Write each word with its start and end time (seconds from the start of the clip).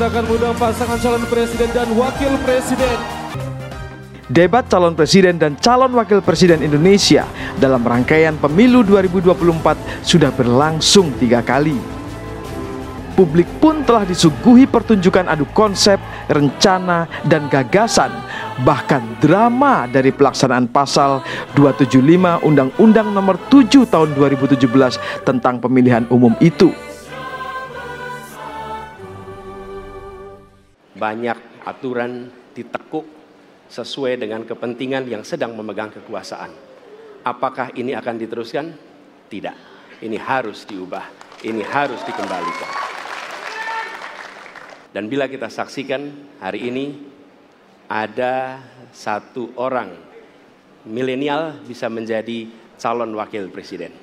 kita 0.00 0.16
akan 0.16 0.24
mengundang 0.32 0.56
pasangan 0.56 0.96
calon 0.96 1.24
presiden 1.28 1.68
dan 1.76 1.88
wakil 1.92 2.32
presiden. 2.40 2.96
Debat 4.32 4.64
calon 4.64 4.96
presiden 4.96 5.36
dan 5.36 5.60
calon 5.60 5.92
wakil 5.92 6.24
presiden 6.24 6.64
Indonesia 6.64 7.28
dalam 7.60 7.84
rangkaian 7.84 8.32
pemilu 8.40 8.80
2024 8.80 10.00
sudah 10.00 10.32
berlangsung 10.32 11.12
tiga 11.20 11.44
kali. 11.44 11.76
Publik 13.12 13.44
pun 13.60 13.84
telah 13.84 14.08
disuguhi 14.08 14.64
pertunjukan 14.64 15.28
adu 15.28 15.44
konsep, 15.52 16.00
rencana, 16.32 17.04
dan 17.28 17.52
gagasan, 17.52 18.08
bahkan 18.64 19.04
drama 19.20 19.84
dari 19.84 20.16
pelaksanaan 20.16 20.64
pasal 20.72 21.20
275 21.52 22.40
Undang-Undang 22.40 23.12
Nomor 23.12 23.36
7 23.52 23.84
Tahun 23.84 24.16
2017 24.16 24.64
tentang 25.28 25.60
pemilihan 25.60 26.08
umum 26.08 26.32
itu. 26.40 26.72
Banyak 31.00 31.64
aturan 31.64 32.28
ditekuk 32.52 33.08
sesuai 33.72 34.20
dengan 34.20 34.44
kepentingan 34.44 35.08
yang 35.08 35.24
sedang 35.24 35.56
memegang 35.56 35.88
kekuasaan. 35.88 36.52
Apakah 37.24 37.72
ini 37.72 37.96
akan 37.96 38.20
diteruskan? 38.20 38.66
Tidak. 39.32 39.56
Ini 40.04 40.18
harus 40.20 40.68
diubah. 40.68 41.06
Ini 41.40 41.64
harus 41.64 42.04
dikembalikan. 42.04 42.70
Dan 44.92 45.08
bila 45.08 45.30
kita 45.30 45.48
saksikan 45.48 46.34
hari 46.42 46.68
ini 46.68 46.86
ada 47.88 48.60
satu 48.90 49.54
orang 49.56 49.94
milenial 50.84 51.62
bisa 51.62 51.86
menjadi 51.86 52.50
calon 52.76 53.14
wakil 53.14 53.48
presiden. 53.54 53.94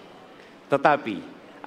Tetapi 0.71 1.17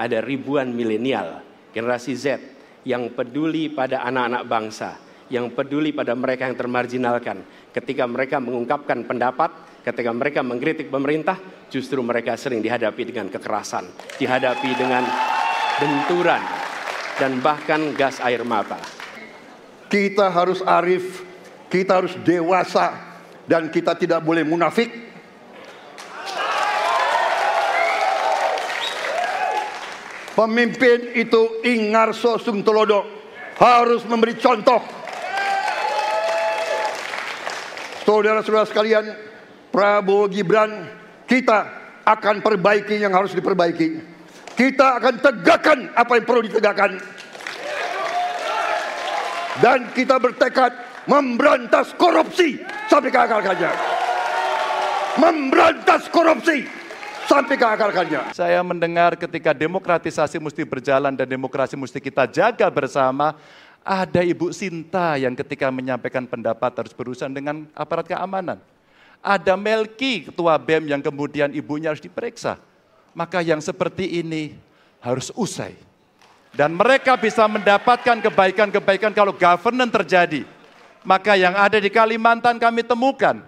ada 0.01 0.19
ribuan 0.25 0.73
milenial 0.73 1.45
generasi 1.77 2.17
Z 2.17 2.41
yang 2.89 3.13
peduli 3.13 3.69
pada 3.69 4.01
anak-anak 4.09 4.43
bangsa, 4.49 4.97
yang 5.31 5.55
peduli 5.55 5.95
pada 5.95 6.13
mereka 6.19 6.51
yang 6.51 6.59
termarginalkan. 6.59 7.47
Ketika 7.71 8.05
mereka 8.11 8.43
mengungkapkan 8.43 9.07
pendapat, 9.07 9.81
ketika 9.87 10.11
mereka 10.11 10.43
mengkritik 10.43 10.91
pemerintah, 10.91 11.39
justru 11.71 12.03
mereka 12.03 12.35
sering 12.35 12.59
dihadapi 12.59 13.03
dengan 13.07 13.31
kekerasan, 13.31 13.87
dihadapi 14.19 14.71
dengan 14.75 15.07
benturan, 15.79 16.43
dan 17.17 17.39
bahkan 17.39 17.95
gas 17.95 18.19
air 18.27 18.43
mata. 18.43 18.77
Kita 19.87 20.35
harus 20.35 20.61
arif, 20.67 21.23
kita 21.71 22.03
harus 22.03 22.19
dewasa, 22.27 22.91
dan 23.47 23.71
kita 23.71 23.95
tidak 23.95 24.21
boleh 24.27 24.43
munafik. 24.43 24.91
Pemimpin 30.35 31.15
itu 31.15 31.61
ingarso 31.69 32.41
sung 32.41 32.65
telodo 32.65 33.05
harus 33.61 34.01
memberi 34.09 34.41
contoh 34.41 35.00
Saudara-saudara 38.21 38.69
sekalian, 38.69 39.17
Prabowo 39.73 40.29
Gibran, 40.29 40.85
kita 41.25 41.73
akan 42.05 42.45
perbaiki 42.45 43.01
yang 43.01 43.17
harus 43.17 43.33
diperbaiki. 43.33 43.97
Kita 44.53 45.01
akan 45.01 45.25
tegakkan 45.25 45.89
apa 45.97 46.21
yang 46.21 46.29
perlu 46.29 46.45
ditegakkan. 46.45 47.01
Dan 49.65 49.89
kita 49.97 50.21
bertekad 50.21 50.69
memberantas 51.09 51.97
korupsi 51.97 52.61
sampai 52.93 53.09
ke 53.09 53.17
akar-akarnya. 53.25 53.73
Memberantas 55.17 56.05
korupsi 56.13 56.69
sampai 57.25 57.57
ke 57.57 57.65
akar-akarnya. 57.73 58.37
Saya 58.37 58.61
mendengar 58.61 59.17
ketika 59.17 59.57
demokratisasi 59.57 60.37
mesti 60.37 60.69
berjalan 60.69 61.17
dan 61.17 61.25
demokrasi 61.25 61.73
mesti 61.73 61.97
kita 61.97 62.29
jaga 62.29 62.69
bersama, 62.69 63.33
ada 63.81 64.21
Ibu 64.21 64.53
Sinta 64.53 65.17
yang 65.17 65.33
ketika 65.33 65.73
menyampaikan 65.73 66.29
pendapat 66.29 66.71
harus 66.77 66.93
berurusan 66.93 67.33
dengan 67.33 67.65
aparat 67.73 68.07
keamanan. 68.09 68.61
Ada 69.21 69.57
Melki, 69.57 70.29
ketua 70.33 70.57
BEM 70.57 70.89
yang 70.89 71.03
kemudian 71.05 71.53
ibunya 71.53 71.93
harus 71.93 72.01
diperiksa. 72.01 72.57
Maka 73.13 73.45
yang 73.45 73.61
seperti 73.61 74.21
ini 74.25 74.57
harus 75.01 75.29
usai. 75.37 75.77
Dan 76.51 76.75
mereka 76.75 77.15
bisa 77.15 77.45
mendapatkan 77.47 78.19
kebaikan-kebaikan 78.21 79.13
kalau 79.13 79.37
governance 79.37 79.93
terjadi. 80.03 80.43
Maka 81.05 81.37
yang 81.37 81.57
ada 81.57 81.77
di 81.81 81.89
Kalimantan 81.89 82.61
kami 82.61 82.85
temukan. 82.85 83.41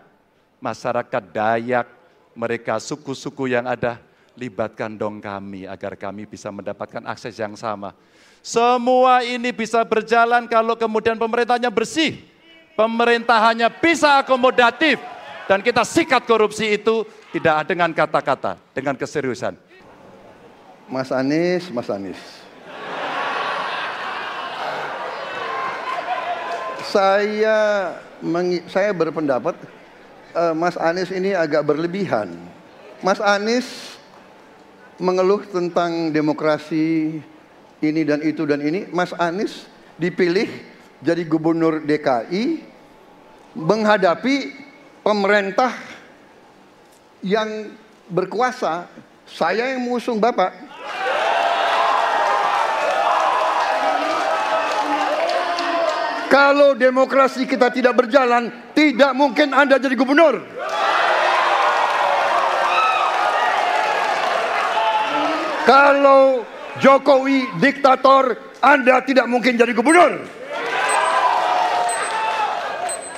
Masyarakat 0.63 1.23
Dayak, 1.35 1.89
mereka 2.33 2.79
suku-suku 2.79 3.51
yang 3.51 3.67
ada, 3.67 3.99
libatkan 4.39 4.95
dong 4.95 5.21
kami 5.21 5.69
agar 5.69 5.99
kami 5.99 6.25
bisa 6.25 6.49
mendapatkan 6.49 7.03
akses 7.05 7.37
yang 7.37 7.59
sama. 7.59 7.93
Semua 8.43 9.23
ini 9.23 9.55
bisa 9.55 9.87
berjalan 9.87 10.51
kalau 10.51 10.75
kemudian 10.75 11.15
pemerintahnya 11.15 11.71
bersih. 11.71 12.19
Pemerintah 12.75 13.39
hanya 13.39 13.71
bisa 13.71 14.19
akomodatif. 14.19 14.99
Dan 15.47 15.63
kita 15.63 15.87
sikat 15.87 16.27
korupsi 16.27 16.75
itu 16.75 17.07
tidak 17.31 17.71
dengan 17.71 17.95
kata-kata, 17.95 18.59
dengan 18.75 18.99
keseriusan. 18.99 19.55
Mas 20.91 21.15
Anies, 21.15 21.71
Mas 21.71 21.87
Anies. 21.87 22.19
Saya 26.91 27.59
saya 28.69 28.91
berpendapat 28.93 29.55
uh, 30.35 30.53
Mas 30.53 30.75
Anies 30.75 31.15
ini 31.15 31.31
agak 31.31 31.63
berlebihan. 31.63 32.35
Mas 33.01 33.23
Anies 33.23 33.97
mengeluh 34.99 35.47
tentang 35.47 36.11
demokrasi 36.11 37.23
ini 37.83 38.07
dan 38.07 38.23
itu 38.23 38.47
dan 38.47 38.63
ini, 38.63 38.87
Mas 38.95 39.11
Anies 39.19 39.67
dipilih 39.99 40.47
jadi 41.03 41.27
gubernur 41.27 41.83
DKI 41.83 42.63
menghadapi 43.59 44.55
pemerintah 45.03 45.75
yang 47.27 47.75
berkuasa. 48.07 48.87
Saya 49.27 49.75
yang 49.75 49.83
mengusung 49.83 50.23
Bapak. 50.23 50.55
Kalau 56.33 56.73
demokrasi 56.73 57.45
kita 57.45 57.69
tidak 57.69 57.93
berjalan, 57.93 58.49
tidak 58.73 59.13
mungkin 59.13 59.53
Anda 59.53 59.77
jadi 59.77 59.93
gubernur. 59.93 60.41
Kalau 65.63 66.43
Jokowi 66.81 67.61
diktator, 67.61 68.39
Anda 68.65 69.05
tidak 69.05 69.29
mungkin 69.29 69.61
jadi 69.61 69.77
gubernur. 69.77 70.25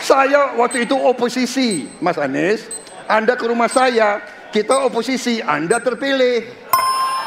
Saya 0.02 0.58
waktu 0.58 0.84
itu 0.84 0.96
oposisi, 0.98 1.86
Mas 2.02 2.18
Anies. 2.18 2.66
Anda 3.06 3.38
ke 3.38 3.44
rumah 3.46 3.70
saya, 3.70 4.20
kita 4.50 4.84
oposisi, 4.84 5.38
Anda 5.44 5.78
terpilih. 5.78 6.44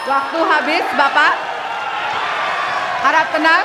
Waktu 0.04 0.40
habis, 0.44 0.86
Bapak. 0.94 1.34
Harap 3.08 3.28
tenang. 3.32 3.64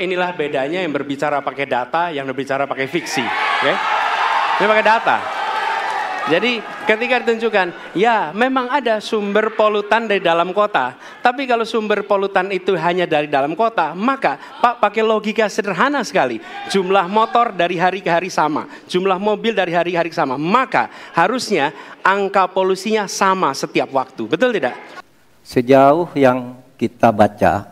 Inilah 0.00 0.32
bedanya 0.36 0.80
yang 0.84 0.92
berbicara 0.92 1.40
pakai 1.40 1.66
data, 1.68 2.08
yang 2.12 2.24
berbicara 2.28 2.64
pakai 2.64 2.88
fiksi. 2.88 3.24
Okay? 3.60 3.76
Ini 4.60 4.66
pakai 4.68 4.84
data. 4.84 5.39
Jadi 6.28 6.60
ketika 6.84 7.24
ditunjukkan, 7.24 7.96
ya 7.96 8.34
memang 8.36 8.68
ada 8.68 9.00
sumber 9.00 9.56
polutan 9.56 10.04
dari 10.04 10.20
dalam 10.20 10.52
kota. 10.52 10.98
Tapi 11.24 11.48
kalau 11.48 11.64
sumber 11.64 12.04
polutan 12.04 12.52
itu 12.52 12.76
hanya 12.76 13.08
dari 13.08 13.24
dalam 13.30 13.56
kota, 13.56 13.96
maka 13.96 14.36
Pak 14.60 14.84
pakai 14.84 15.00
logika 15.00 15.48
sederhana 15.48 16.04
sekali. 16.04 16.42
Jumlah 16.68 17.08
motor 17.08 17.56
dari 17.56 17.80
hari 17.80 18.04
ke 18.04 18.12
hari 18.12 18.28
sama, 18.28 18.68
jumlah 18.84 19.16
mobil 19.16 19.56
dari 19.56 19.72
hari 19.72 19.96
ke 19.96 19.98
hari 19.98 20.10
sama. 20.12 20.36
Maka 20.36 20.92
harusnya 21.16 21.72
angka 22.04 22.44
polusinya 22.52 23.08
sama 23.08 23.56
setiap 23.56 23.88
waktu. 23.96 24.28
Betul 24.28 24.52
tidak? 24.52 24.76
Sejauh 25.40 26.12
yang 26.12 26.60
kita 26.76 27.08
baca, 27.08 27.64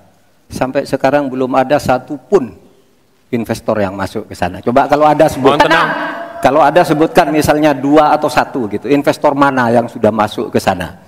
sampai 0.49 0.89
sekarang 0.89 1.29
belum 1.29 1.53
ada 1.53 1.77
satupun 1.77 2.57
investor 3.29 3.77
yang 3.77 3.93
masuk 3.93 4.25
ke 4.25 4.33
sana. 4.33 4.65
Coba 4.65 4.89
kalau 4.89 5.05
ada 5.05 5.29
sebut. 5.29 5.61
Tenang. 5.61 6.08
Kalau 6.39 6.63
ada 6.63 6.87
sebutkan 6.87 7.31
misalnya 7.35 7.75
dua 7.75 8.15
atau 8.15 8.31
satu 8.31 8.71
gitu, 8.71 8.87
investor 8.87 9.35
mana 9.35 9.71
yang 9.75 9.91
sudah 9.91 10.15
masuk 10.15 10.55
ke 10.55 10.59
sana? 10.63 11.03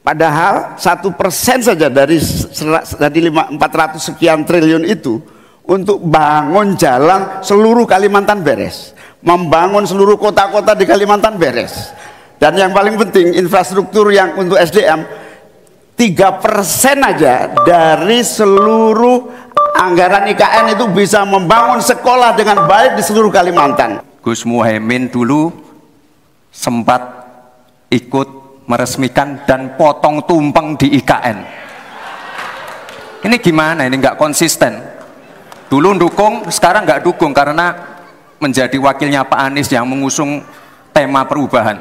Padahal 0.00 0.80
satu 0.80 1.12
persen 1.12 1.60
saja 1.60 1.92
dari 1.92 2.16
dari 2.96 3.20
empat 3.28 3.72
ratus 3.72 4.10
sekian 4.10 4.48
triliun 4.48 4.88
itu 4.88 5.20
untuk 5.68 6.00
bangun 6.02 6.74
jalan 6.74 7.44
seluruh 7.44 7.84
Kalimantan 7.86 8.40
beres, 8.40 8.96
membangun 9.20 9.84
seluruh 9.86 10.16
kota-kota 10.16 10.74
di 10.74 10.88
Kalimantan 10.88 11.36
beres. 11.36 11.92
Dan 12.40 12.56
yang 12.56 12.72
paling 12.72 12.96
penting 12.96 13.36
infrastruktur 13.36 14.08
yang 14.08 14.32
untuk 14.34 14.56
SDM 14.56 15.04
tiga 16.00 16.40
persen 16.40 17.04
aja 17.04 17.52
dari 17.60 18.24
seluruh 18.24 19.28
anggaran 19.76 20.26
IKN 20.32 20.80
itu 20.80 20.88
bisa 20.90 21.28
membangun 21.28 21.84
sekolah 21.84 22.32
dengan 22.32 22.64
baik 22.64 22.96
di 22.96 23.02
seluruh 23.04 23.28
Kalimantan. 23.28 24.09
Gus 24.20 24.44
Muhaimin 24.44 25.08
dulu 25.08 25.48
sempat 26.52 27.00
ikut 27.88 28.28
meresmikan 28.68 29.40
dan 29.48 29.74
potong 29.80 30.20
tumpeng 30.28 30.76
di 30.76 31.00
IKN. 31.00 31.38
Ini 33.24 33.36
gimana? 33.40 33.88
Ini 33.88 33.96
nggak 33.96 34.20
konsisten. 34.20 34.76
Dulu 35.72 35.96
dukung, 35.96 36.52
sekarang 36.52 36.84
nggak 36.84 37.02
dukung 37.04 37.32
karena 37.32 37.72
menjadi 38.40 38.76
wakilnya 38.76 39.24
Pak 39.24 39.40
Anies 39.40 39.68
yang 39.72 39.88
mengusung 39.88 40.44
tema 40.92 41.24
perubahan. 41.24 41.80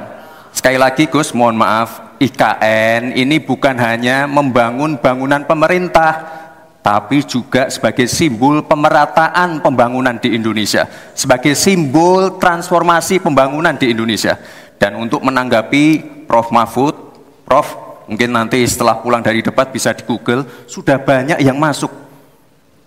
Sekali 0.55 0.77
lagi 0.79 1.07
Gus, 1.07 1.31
mohon 1.35 1.59
maaf, 1.59 2.17
IKN 2.19 3.15
ini 3.15 3.39
bukan 3.39 3.75
hanya 3.79 4.27
membangun 4.27 4.99
bangunan 4.99 5.43
pemerintah, 5.47 6.38
tapi 6.79 7.21
juga 7.27 7.67
sebagai 7.67 8.07
simbol 8.07 8.63
pemerataan 8.63 9.59
pembangunan 9.59 10.15
di 10.15 10.33
Indonesia, 10.33 10.87
sebagai 11.11 11.53
simbol 11.53 12.39
transformasi 12.39 13.19
pembangunan 13.19 13.75
di 13.75 13.91
Indonesia. 13.91 14.39
Dan 14.79 14.95
untuk 14.95 15.19
menanggapi 15.19 16.01
Prof. 16.23 16.55
Mahfud, 16.55 16.95
Prof. 17.43 17.67
mungkin 18.09 18.33
nanti 18.33 18.63
setelah 18.65 18.97
pulang 18.97 19.21
dari 19.21 19.43
debat 19.45 19.69
bisa 19.69 19.93
di 19.93 20.01
Google, 20.07 20.47
sudah 20.65 20.97
banyak 20.97 21.43
yang 21.45 21.59
masuk 21.59 21.93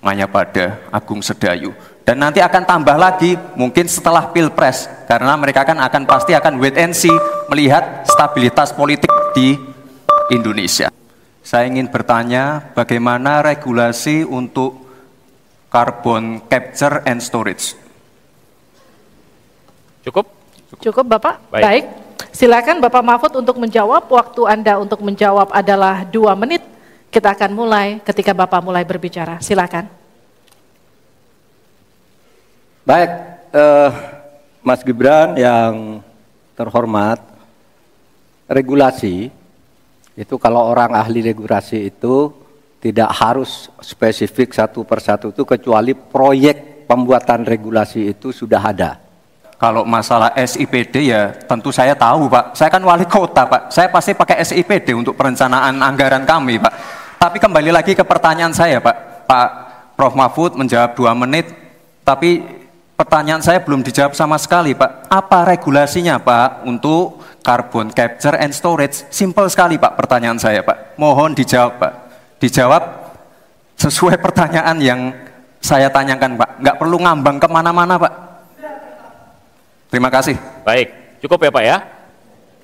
Maya 0.03 0.27
pada 0.27 0.83
Agung 0.91 1.23
Sedayu. 1.23 1.71
Dan 2.03 2.19
nanti 2.19 2.43
akan 2.43 2.67
tambah 2.67 2.99
lagi 2.99 3.39
mungkin 3.55 3.87
setelah 3.87 4.27
Pilpres 4.35 4.91
karena 5.07 5.39
mereka 5.39 5.63
kan 5.63 5.79
akan 5.79 6.03
pasti 6.03 6.35
akan 6.35 6.59
wait 6.59 6.75
and 6.75 6.91
see 6.91 7.15
melihat 7.47 8.03
stabilitas 8.03 8.75
politik 8.75 9.11
di 9.31 9.55
Indonesia. 10.35 10.91
Saya 11.53 11.69
ingin 11.69 11.85
bertanya 11.85 12.73
bagaimana 12.73 13.45
regulasi 13.45 14.25
untuk 14.25 14.89
carbon 15.69 16.41
capture 16.49 17.05
and 17.05 17.21
storage. 17.21 17.77
Cukup? 20.01 20.33
Cukup 20.81 21.05
Bapak? 21.05 21.45
Baik. 21.53 21.61
Baik. 21.61 21.85
Silakan 22.33 22.81
Bapak 22.81 23.05
Mahfud 23.05 23.37
untuk 23.37 23.61
menjawab. 23.61 24.09
Waktu 24.09 24.49
Anda 24.49 24.81
untuk 24.81 25.05
menjawab 25.05 25.53
adalah 25.53 26.09
dua 26.09 26.33
menit. 26.33 26.65
Kita 27.13 27.37
akan 27.37 27.53
mulai 27.53 28.01
ketika 28.01 28.33
Bapak 28.33 28.65
mulai 28.65 28.89
berbicara. 28.89 29.37
Silakan. 29.45 29.93
Baik, 32.89 33.11
eh, 33.53 33.91
Mas 34.65 34.81
Gibran 34.81 35.37
yang 35.37 36.01
terhormat, 36.57 37.21
regulasi 38.49 39.42
itu 40.13 40.37
kalau 40.37 40.69
orang 40.69 40.93
ahli 40.93 41.25
regulasi 41.25 41.89
itu 41.89 42.33
tidak 42.83 43.15
harus 43.15 43.71
spesifik 43.81 44.53
satu 44.53 44.83
persatu 44.83 45.31
itu 45.31 45.47
kecuali 45.47 45.95
proyek 45.95 46.85
pembuatan 46.85 47.47
regulasi 47.47 48.13
itu 48.13 48.35
sudah 48.35 48.61
ada. 48.61 48.99
Kalau 49.57 49.87
masalah 49.87 50.35
SIPD 50.35 51.15
ya 51.15 51.31
tentu 51.47 51.71
saya 51.71 51.95
tahu 51.95 52.27
Pak. 52.27 52.59
Saya 52.59 52.67
kan 52.67 52.83
wali 52.83 53.07
kota 53.07 53.47
Pak. 53.47 53.71
Saya 53.71 53.87
pasti 53.87 54.11
pakai 54.11 54.43
SIPD 54.43 54.91
untuk 54.91 55.15
perencanaan 55.15 55.79
anggaran 55.79 56.27
kami 56.27 56.59
Pak. 56.59 56.75
Tapi 57.23 57.39
kembali 57.39 57.71
lagi 57.71 57.95
ke 57.95 58.03
pertanyaan 58.03 58.51
saya 58.51 58.83
Pak. 58.83 59.31
Pak 59.31 59.49
Prof 59.95 60.19
Mahfud 60.19 60.59
menjawab 60.59 60.99
dua 60.99 61.15
menit. 61.15 61.47
Tapi 62.03 62.43
pertanyaan 62.99 63.39
saya 63.39 63.63
belum 63.63 63.87
dijawab 63.87 64.19
sama 64.19 64.35
sekali 64.35 64.75
Pak. 64.75 65.07
Apa 65.07 65.47
regulasinya 65.47 66.19
Pak 66.19 66.67
untuk 66.67 67.22
carbon 67.43 67.91
capture 67.91 68.39
and 68.39 68.55
storage? 68.55 69.05
Simple 69.11 69.51
sekali 69.51 69.77
Pak 69.77 69.99
pertanyaan 69.99 70.39
saya 70.39 70.63
Pak. 70.63 70.97
Mohon 70.97 71.35
dijawab 71.37 71.73
Pak. 71.77 71.93
Dijawab 72.39 72.83
sesuai 73.77 74.17
pertanyaan 74.23 74.79
yang 74.79 75.01
saya 75.63 75.91
tanyakan 75.91 76.39
Pak. 76.39 76.51
Nggak 76.63 76.77
perlu 76.79 76.97
ngambang 77.03 77.37
ke 77.43 77.47
mana-mana 77.51 77.99
Pak. 77.99 78.13
Terima 79.93 80.09
kasih. 80.09 80.41
Baik, 80.65 81.21
cukup 81.21 81.45
ya 81.45 81.51
Pak 81.53 81.65
ya. 81.69 81.77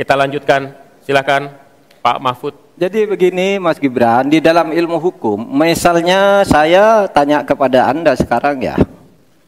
Kita 0.00 0.16
lanjutkan, 0.16 0.72
silakan 1.04 1.52
Pak 2.00 2.19
Mahfud. 2.25 2.54
Jadi 2.78 3.04
begini 3.04 3.58
Mas 3.58 3.76
Gibran, 3.76 4.30
di 4.30 4.38
dalam 4.38 4.70
ilmu 4.70 4.96
hukum, 4.96 5.36
misalnya 5.36 6.46
saya 6.46 7.04
tanya 7.10 7.42
kepada 7.42 7.90
Anda 7.90 8.14
sekarang 8.14 8.62
ya, 8.62 8.78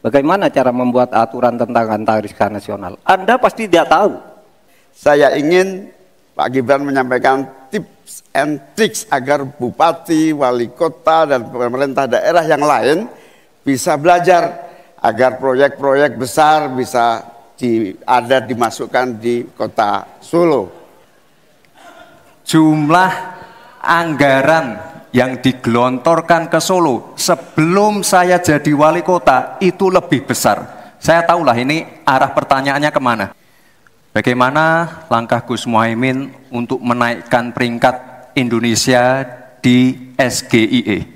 bagaimana 0.03 0.51
cara 0.51 0.75
membuat 0.75 1.15
aturan 1.15 1.55
tentang 1.55 1.87
antariksa 1.89 2.51
nasional? 2.51 2.99
Anda 3.07 3.39
pasti 3.39 3.71
tidak 3.71 3.89
tahu. 3.89 4.30
Saya 4.95 5.33
ingin 5.39 5.89
Pak 6.35 6.49
Gibran 6.57 6.85
menyampaikan 6.85 7.45
tips 7.69 8.25
and 8.33 8.61
tricks 8.73 9.05
agar 9.13 9.45
bupati, 9.45 10.33
wali 10.33 10.73
kota, 10.73 11.29
dan 11.29 11.47
pemerintah 11.51 12.09
daerah 12.09 12.45
yang 12.47 12.65
lain 12.65 13.07
bisa 13.61 13.95
belajar 14.01 14.71
agar 15.01 15.41
proyek-proyek 15.41 16.17
besar 16.17 16.73
bisa 16.73 17.25
di, 17.57 17.93
ada 18.05 18.41
dimasukkan 18.41 19.21
di 19.21 19.45
kota 19.53 20.21
Solo. 20.21 20.73
Jumlah 22.45 23.13
anggaran 23.81 24.67
yang 25.13 25.43
digelontorkan 25.43 26.49
ke 26.49 26.61
Solo 26.63 27.15
sebelum 27.19 28.01
saya 28.01 28.41
jadi 28.41 28.71
wali 28.73 29.05
kota 29.05 29.61
itu 29.61 29.93
lebih 29.93 30.25
besar. 30.25 30.81
Saya 31.01 31.25
tahulah 31.25 31.57
ini 31.57 31.85
arah 32.05 32.33
pertanyaannya 32.33 32.91
ke 32.93 33.01
mana. 33.01 33.27
Bagaimana 34.11 34.91
langkah 35.07 35.39
Gus 35.47 35.71
Muhaimin 35.71 36.35
untuk 36.51 36.83
menaikkan 36.83 37.55
peringkat 37.55 37.95
Indonesia 38.35 39.23
di 39.63 40.11
SGIE? 40.19 41.07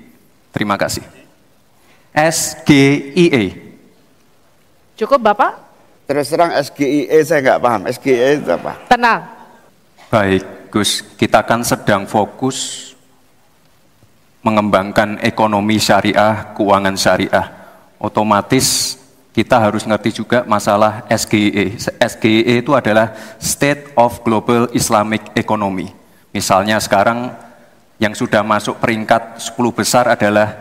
Terima 0.55 0.79
kasih. 0.79 1.03
SGIE. 2.15 3.51
Cukup 4.95 5.19
Bapak? 5.19 5.59
Terus 6.07 6.31
terang 6.31 6.55
SGIE 6.55 7.19
saya 7.27 7.43
nggak 7.43 7.59
paham. 7.59 7.81
SGIE 7.91 8.39
itu 8.39 8.51
apa? 8.55 8.79
Tenang. 8.87 9.21
Baik, 10.07 10.71
Gus, 10.71 11.03
kita 11.19 11.43
kan 11.43 11.67
sedang 11.67 12.07
fokus 12.07 12.93
mengembangkan 14.39 15.19
ekonomi 15.19 15.81
syariah, 15.83 16.55
keuangan 16.55 16.95
syariah. 16.95 17.47
Otomatis 17.99 18.95
kita 19.35 19.59
harus 19.59 19.83
ngerti 19.83 20.23
juga 20.23 20.47
masalah 20.47 21.03
SGIE. 21.11 21.75
SGIE 21.99 22.63
itu 22.63 22.71
adalah 22.71 23.11
State 23.35 23.91
of 23.99 24.23
Global 24.23 24.71
Islamic 24.71 25.35
Economy. 25.35 25.91
Misalnya 26.31 26.79
sekarang 26.79 27.35
yang 27.99 28.15
sudah 28.15 28.47
masuk 28.47 28.79
peringkat 28.79 29.43
10 29.43 29.59
besar 29.75 30.07
adalah 30.07 30.55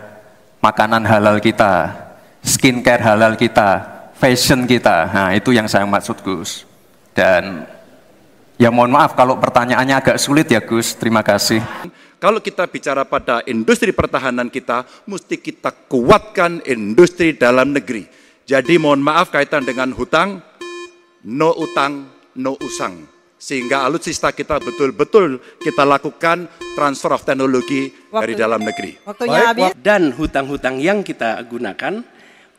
makanan 0.59 1.07
halal 1.07 1.39
kita, 1.39 1.95
skincare 2.43 2.99
halal 2.99 3.39
kita, 3.39 3.79
fashion 4.19 4.67
kita. 4.67 5.07
Nah, 5.07 5.31
itu 5.39 5.55
yang 5.55 5.71
saya 5.71 5.87
maksud 5.87 6.19
Gus. 6.27 6.67
Dan 7.15 7.71
ya 8.59 8.75
mohon 8.75 8.91
maaf 8.91 9.15
kalau 9.15 9.39
pertanyaannya 9.39 10.03
agak 10.03 10.19
sulit 10.19 10.51
ya 10.51 10.59
Gus. 10.59 10.99
Terima 10.99 11.23
kasih. 11.23 11.63
Kalau 12.19 12.43
kita 12.43 12.67
bicara 12.67 13.07
pada 13.07 13.39
industri 13.47 13.95
pertahanan 13.95 14.51
kita, 14.51 14.83
mesti 15.07 15.39
kita 15.39 15.71
kuatkan 15.87 16.59
industri 16.67 17.39
dalam 17.39 17.71
negeri. 17.71 18.24
Jadi 18.45 18.77
mohon 18.77 19.01
maaf 19.01 19.33
kaitan 19.33 19.65
dengan 19.65 19.89
hutang, 19.97 20.45
no 21.25 21.57
utang, 21.57 22.13
no 22.37 22.61
usang. 22.61 23.09
Sehingga 23.41 23.89
alutsista 23.89 24.37
kita 24.37 24.61
betul-betul 24.61 25.41
kita 25.65 25.85
lakukan 25.85 26.49
transfer 26.77 27.17
of 27.17 27.25
teknologi 27.25 27.89
dari 28.13 28.37
dalam 28.37 28.61
negeri. 28.61 29.01
Baik, 29.05 29.81
Dan 29.81 30.13
hutang-hutang 30.13 30.77
yang 30.77 31.01
kita 31.01 31.41
gunakan 31.49 32.05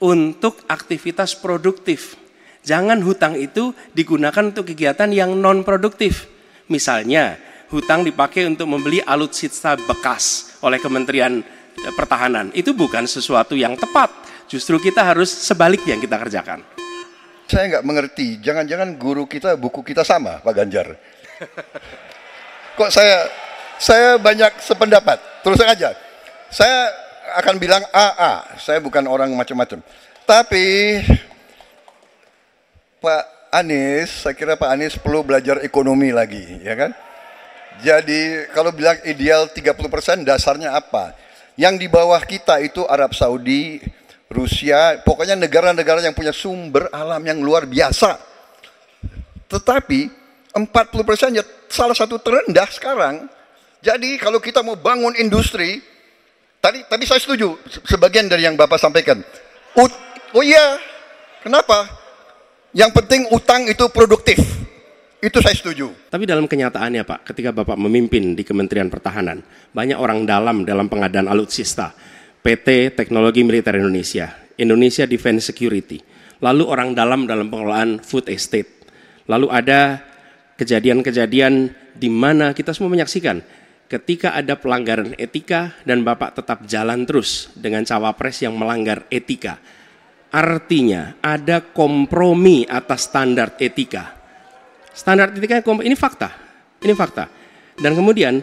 untuk 0.01 0.65
aktivitas 0.65 1.37
produktif. 1.37 2.17
Jangan 2.65 3.05
hutang 3.05 3.37
itu 3.37 3.77
digunakan 3.93 4.41
untuk 4.41 4.65
kegiatan 4.65 5.13
yang 5.13 5.37
non 5.37 5.61
produktif. 5.61 6.25
Misalnya, 6.65 7.37
hutang 7.69 8.01
dipakai 8.01 8.49
untuk 8.49 8.65
membeli 8.65 9.05
alutsista 9.05 9.77
bekas 9.77 10.57
oleh 10.65 10.81
Kementerian 10.81 11.45
Pertahanan. 11.93 12.49
Itu 12.57 12.73
bukan 12.73 13.05
sesuatu 13.05 13.53
yang 13.53 13.77
tepat. 13.77 14.09
Justru 14.45 14.77
kita 14.77 15.01
harus 15.01 15.29
sebaliknya 15.29 15.97
yang 15.97 16.03
kita 16.03 16.17
kerjakan. 16.21 16.61
Saya 17.45 17.77
nggak 17.77 17.85
mengerti, 17.85 18.41
jangan-jangan 18.41 18.97
guru 18.97 19.29
kita, 19.29 19.53
buku 19.57 19.85
kita 19.85 20.01
sama, 20.01 20.41
Pak 20.41 20.53
Ganjar. 20.53 20.97
Kok 22.77 22.89
saya 22.89 23.29
saya 23.77 24.17
banyak 24.17 24.61
sependapat, 24.61 25.17
terus 25.45 25.61
aja. 25.61 25.93
Saya 26.49 26.89
akan 27.41 27.55
bilang 27.57 27.83
AA, 27.91 28.57
saya 28.61 28.79
bukan 28.81 29.05
orang 29.09 29.33
macam-macam. 29.33 29.81
Tapi 30.25 30.65
Pak 33.01 33.23
Anies, 33.53 34.25
saya 34.25 34.33
kira 34.33 34.57
Pak 34.57 34.69
Anies 34.71 34.97
perlu 34.97 35.21
belajar 35.21 35.61
ekonomi 35.61 36.09
lagi, 36.09 36.41
ya 36.65 36.73
kan? 36.73 36.91
Jadi 37.83 38.49
kalau 38.55 38.71
bilang 38.71 38.97
ideal 39.03 39.51
30% 39.51 40.23
dasarnya 40.23 40.73
apa? 40.73 41.13
Yang 41.59 41.75
di 41.85 41.87
bawah 41.91 42.19
kita 42.23 42.63
itu 42.63 42.87
Arab 42.87 43.11
Saudi, 43.11 43.83
Rusia, 44.29 44.99
pokoknya 45.05 45.37
negara-negara 45.37 46.01
yang 46.01 46.17
punya 46.17 46.33
sumber 46.33 46.89
alam 46.89 47.21
yang 47.21 47.37
luar 47.41 47.69
biasa. 47.69 48.17
Tetapi 49.45 50.09
40% 50.55 51.37
ya 51.37 51.43
salah 51.69 51.93
satu 51.93 52.17
terendah 52.17 52.65
sekarang. 52.71 53.29
Jadi 53.85 54.17
kalau 54.17 54.41
kita 54.41 54.65
mau 54.65 54.73
bangun 54.73 55.13
industri, 55.19 55.77
tadi 56.57 56.81
tadi 56.89 57.03
saya 57.05 57.21
setuju 57.21 57.53
sebagian 57.85 58.25
dari 58.25 58.49
yang 58.49 58.57
Bapak 58.57 58.81
sampaikan. 58.81 59.21
Ut, 59.77 59.93
oh 60.33 60.41
iya, 60.41 60.81
kenapa? 61.45 61.85
Yang 62.73 62.91
penting 62.97 63.21
utang 63.29 63.69
itu 63.69 63.85
produktif. 63.93 64.41
Itu 65.21 65.41
saya 65.41 65.53
setuju. 65.57 65.89
Tapi 66.09 66.25
dalam 66.29 66.45
kenyataannya 66.45 67.01
Pak, 67.01 67.19
ketika 67.33 67.49
Bapak 67.49 67.77
memimpin 67.77 68.37
di 68.37 68.45
Kementerian 68.45 68.89
Pertahanan, 68.89 69.41
banyak 69.73 69.97
orang 69.97 70.21
dalam 70.25 70.61
dalam 70.65 70.85
pengadaan 70.85 71.25
alutsista, 71.25 71.97
PT 72.45 72.93
Teknologi 72.93 73.41
Militer 73.41 73.73
Indonesia, 73.73 74.37
Indonesia 74.61 75.09
Defense 75.09 75.49
Security. 75.49 75.97
Lalu 76.45 76.61
orang 76.69 76.93
dalam 76.93 77.25
dalam 77.25 77.49
pengelolaan 77.49 77.97
food 78.05 78.29
estate. 78.29 78.85
Lalu 79.25 79.49
ada 79.49 79.97
kejadian-kejadian 80.53 81.73
di 81.97 82.05
mana 82.05 82.53
kita 82.53 82.69
semua 82.69 82.93
menyaksikan 82.93 83.41
ketika 83.89 84.37
ada 84.37 84.61
pelanggaran 84.61 85.17
etika 85.17 85.73
dan 85.89 86.05
Bapak 86.05 86.37
tetap 86.37 86.69
jalan 86.69 87.01
terus 87.09 87.49
dengan 87.57 87.81
cawapres 87.81 88.45
yang 88.45 88.53
melanggar 88.53 89.09
etika. 89.09 89.57
Artinya 90.29 91.17
ada 91.25 91.65
kompromi 91.65 92.69
atas 92.69 93.09
standar 93.09 93.57
etika. 93.57 94.13
Standar 94.93 95.33
etika 95.33 95.65
ini 95.81 95.97
fakta. 95.97 96.29
Ini 96.77 96.93
fakta. 96.93 97.25
Dan 97.73 97.97
kemudian 97.97 98.37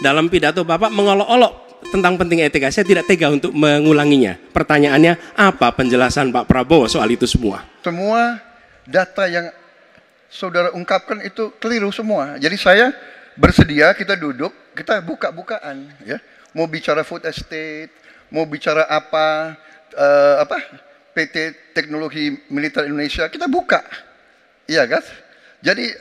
dalam 0.00 0.32
pidato 0.32 0.64
Bapak 0.64 0.88
mengolok-olok 0.88 1.71
tentang 1.90 2.14
penting 2.20 2.44
etika. 2.44 2.70
Saya 2.70 2.86
tidak 2.86 3.08
tega 3.08 3.32
untuk 3.32 3.50
mengulanginya. 3.50 4.38
Pertanyaannya, 4.52 5.34
apa 5.34 5.74
penjelasan 5.74 6.30
Pak 6.30 6.46
Prabowo 6.46 6.86
soal 6.86 7.10
itu 7.10 7.26
semua? 7.26 7.66
Semua 7.82 8.38
data 8.86 9.26
yang 9.26 9.50
saudara 10.32 10.72
ungkapkan 10.72 11.20
itu 11.26 11.52
keliru 11.58 11.90
semua. 11.90 12.38
Jadi 12.38 12.56
saya 12.56 12.94
bersedia 13.36 13.92
kita 13.92 14.16
duduk, 14.16 14.52
kita 14.72 15.02
buka-bukaan 15.04 15.90
ya. 16.06 16.22
Mau 16.52 16.68
bicara 16.68 17.00
food 17.00 17.24
estate, 17.24 17.92
mau 18.28 18.44
bicara 18.44 18.84
apa 18.88 19.56
uh, 19.96 20.36
apa 20.44 20.60
PT 21.12 21.36
Teknologi 21.76 22.32
Militer 22.48 22.88
Indonesia, 22.88 23.28
kita 23.28 23.48
buka. 23.48 23.80
Iya 24.68 24.88
kan? 24.88 25.04
Jadi 25.60 25.92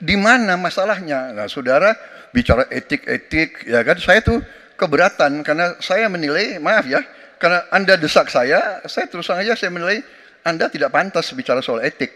di 0.00 0.16
mana 0.16 0.54
masalahnya? 0.56 1.34
Nah, 1.34 1.46
saudara 1.50 1.94
bicara 2.30 2.66
etik-etik, 2.70 3.66
ya 3.66 3.82
kan? 3.82 3.98
Saya 3.98 4.22
tuh 4.22 4.38
keberatan 4.80 5.44
karena 5.44 5.76
saya 5.84 6.08
menilai, 6.08 6.56
maaf 6.56 6.88
ya, 6.88 7.04
karena 7.36 7.68
Anda 7.68 8.00
desak 8.00 8.32
saya, 8.32 8.80
saya 8.88 9.04
terus 9.12 9.28
terang 9.28 9.44
aja 9.44 9.52
saya 9.52 9.68
menilai 9.68 10.00
Anda 10.40 10.72
tidak 10.72 10.88
pantas 10.88 11.28
bicara 11.36 11.60
soal 11.60 11.84
etik. 11.84 12.08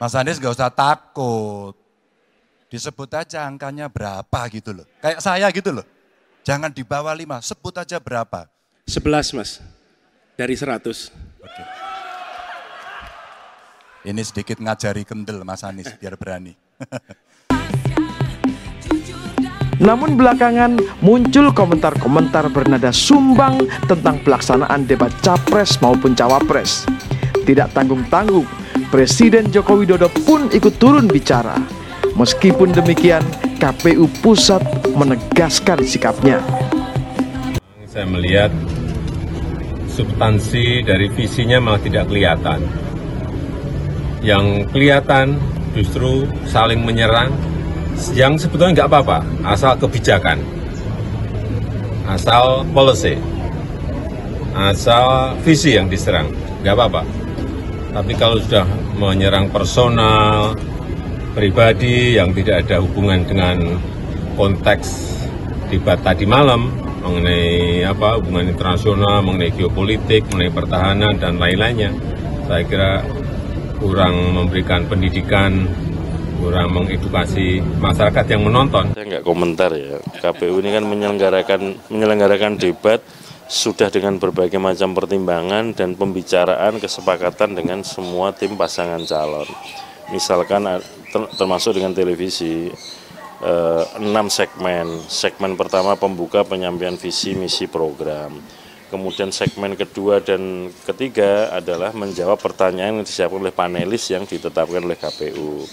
Mas 0.00 0.16
Anies 0.16 0.40
gak 0.40 0.56
usah 0.56 0.72
takut. 0.72 1.76
Disebut 2.72 3.08
aja 3.12 3.44
angkanya 3.44 3.88
berapa 3.92 4.40
gitu 4.52 4.72
loh. 4.72 4.86
Kayak 5.00 5.20
saya 5.20 5.46
gitu 5.52 5.70
loh. 5.72 5.86
Jangan 6.44 6.72
di 6.72 6.84
bawah 6.84 7.12
lima, 7.12 7.40
sebut 7.44 7.76
aja 7.76 8.00
berapa. 8.00 8.48
Sebelas 8.86 9.34
mas, 9.34 9.58
dari 10.38 10.54
seratus. 10.54 11.10
Oke. 11.42 11.62
Ini 14.06 14.22
sedikit 14.22 14.62
ngajari 14.62 15.02
kendel 15.02 15.42
Mas 15.42 15.66
Anies 15.66 15.90
biar 15.98 16.14
berani. 16.14 16.54
Namun 19.76 20.16
belakangan 20.16 20.80
muncul 21.04 21.52
komentar-komentar 21.52 22.48
bernada 22.48 22.88
sumbang 22.88 23.68
tentang 23.84 24.16
pelaksanaan 24.24 24.88
debat 24.88 25.12
capres 25.20 25.76
maupun 25.84 26.16
cawapres. 26.16 26.88
Tidak 27.44 27.76
tanggung-tanggung, 27.76 28.48
Presiden 28.88 29.52
Joko 29.52 29.76
Widodo 29.76 30.08
pun 30.24 30.48
ikut 30.48 30.80
turun 30.80 31.04
bicara. 31.04 31.60
Meskipun 32.16 32.72
demikian, 32.72 33.20
KPU 33.60 34.08
Pusat 34.24 34.64
menegaskan 34.96 35.84
sikapnya. 35.84 36.40
Saya 37.84 38.08
melihat 38.08 38.48
substansi 39.92 40.84
dari 40.88 41.12
visinya 41.12 41.60
malah 41.60 41.80
tidak 41.84 42.08
kelihatan. 42.08 42.64
Yang 44.24 44.72
kelihatan 44.72 45.36
justru 45.76 46.24
saling 46.48 46.80
menyerang, 46.80 47.36
yang 48.12 48.36
sebetulnya 48.36 48.84
nggak 48.84 48.90
apa-apa, 48.92 49.18
asal 49.48 49.72
kebijakan, 49.80 50.40
asal 52.08 52.64
policy, 52.70 53.16
asal 54.52 55.36
visi 55.40 55.76
yang 55.76 55.88
diserang, 55.88 56.28
nggak 56.60 56.74
apa-apa. 56.76 57.02
Tapi 57.96 58.12
kalau 58.16 58.36
sudah 58.36 58.68
menyerang 59.00 59.48
personal, 59.48 60.52
pribadi 61.32 62.16
yang 62.16 62.32
tidak 62.36 62.68
ada 62.68 62.84
hubungan 62.84 63.24
dengan 63.24 63.80
konteks 64.36 65.16
debat 65.72 66.00
tadi 66.04 66.28
malam 66.28 66.72
mengenai 67.00 67.84
apa 67.86 68.18
hubungan 68.18 68.50
internasional, 68.50 69.22
mengenai 69.22 69.54
geopolitik, 69.54 70.26
mengenai 70.32 70.52
pertahanan 70.52 71.14
dan 71.16 71.38
lain-lainnya, 71.38 71.94
saya 72.44 72.62
kira 72.66 72.92
kurang 73.78 74.34
memberikan 74.34 74.88
pendidikan 74.90 75.68
kurang 76.46 76.70
mengedukasi 76.70 77.58
masyarakat 77.82 78.22
yang 78.30 78.46
menonton. 78.46 78.94
Saya 78.94 79.18
nggak 79.18 79.26
komentar 79.26 79.74
ya. 79.74 79.98
KPU 80.22 80.62
ini 80.62 80.70
kan 80.70 80.86
menyelenggarakan 80.86 81.90
menyelenggarakan 81.90 82.54
debat 82.54 83.02
sudah 83.50 83.90
dengan 83.90 84.22
berbagai 84.22 84.54
macam 84.62 84.94
pertimbangan 84.94 85.74
dan 85.74 85.98
pembicaraan 85.98 86.78
kesepakatan 86.78 87.58
dengan 87.58 87.82
semua 87.82 88.30
tim 88.30 88.54
pasangan 88.54 89.02
calon. 89.02 89.50
Misalkan 90.14 90.70
termasuk 91.34 91.82
dengan 91.82 91.90
televisi 91.90 92.70
eh, 93.42 93.84
enam 93.98 94.30
segmen. 94.30 95.02
Segmen 95.10 95.58
pertama 95.58 95.98
pembuka 95.98 96.46
penyampaian 96.46 96.94
visi 96.94 97.34
misi 97.34 97.66
program. 97.66 98.38
Kemudian 98.86 99.34
segmen 99.34 99.74
kedua 99.74 100.22
dan 100.22 100.70
ketiga 100.86 101.50
adalah 101.50 101.90
menjawab 101.90 102.38
pertanyaan 102.38 103.02
yang 103.02 103.06
disiapkan 103.06 103.42
oleh 103.42 103.50
panelis 103.50 104.14
yang 104.14 104.22
ditetapkan 104.22 104.86
oleh 104.86 104.94
KPU 104.94 105.66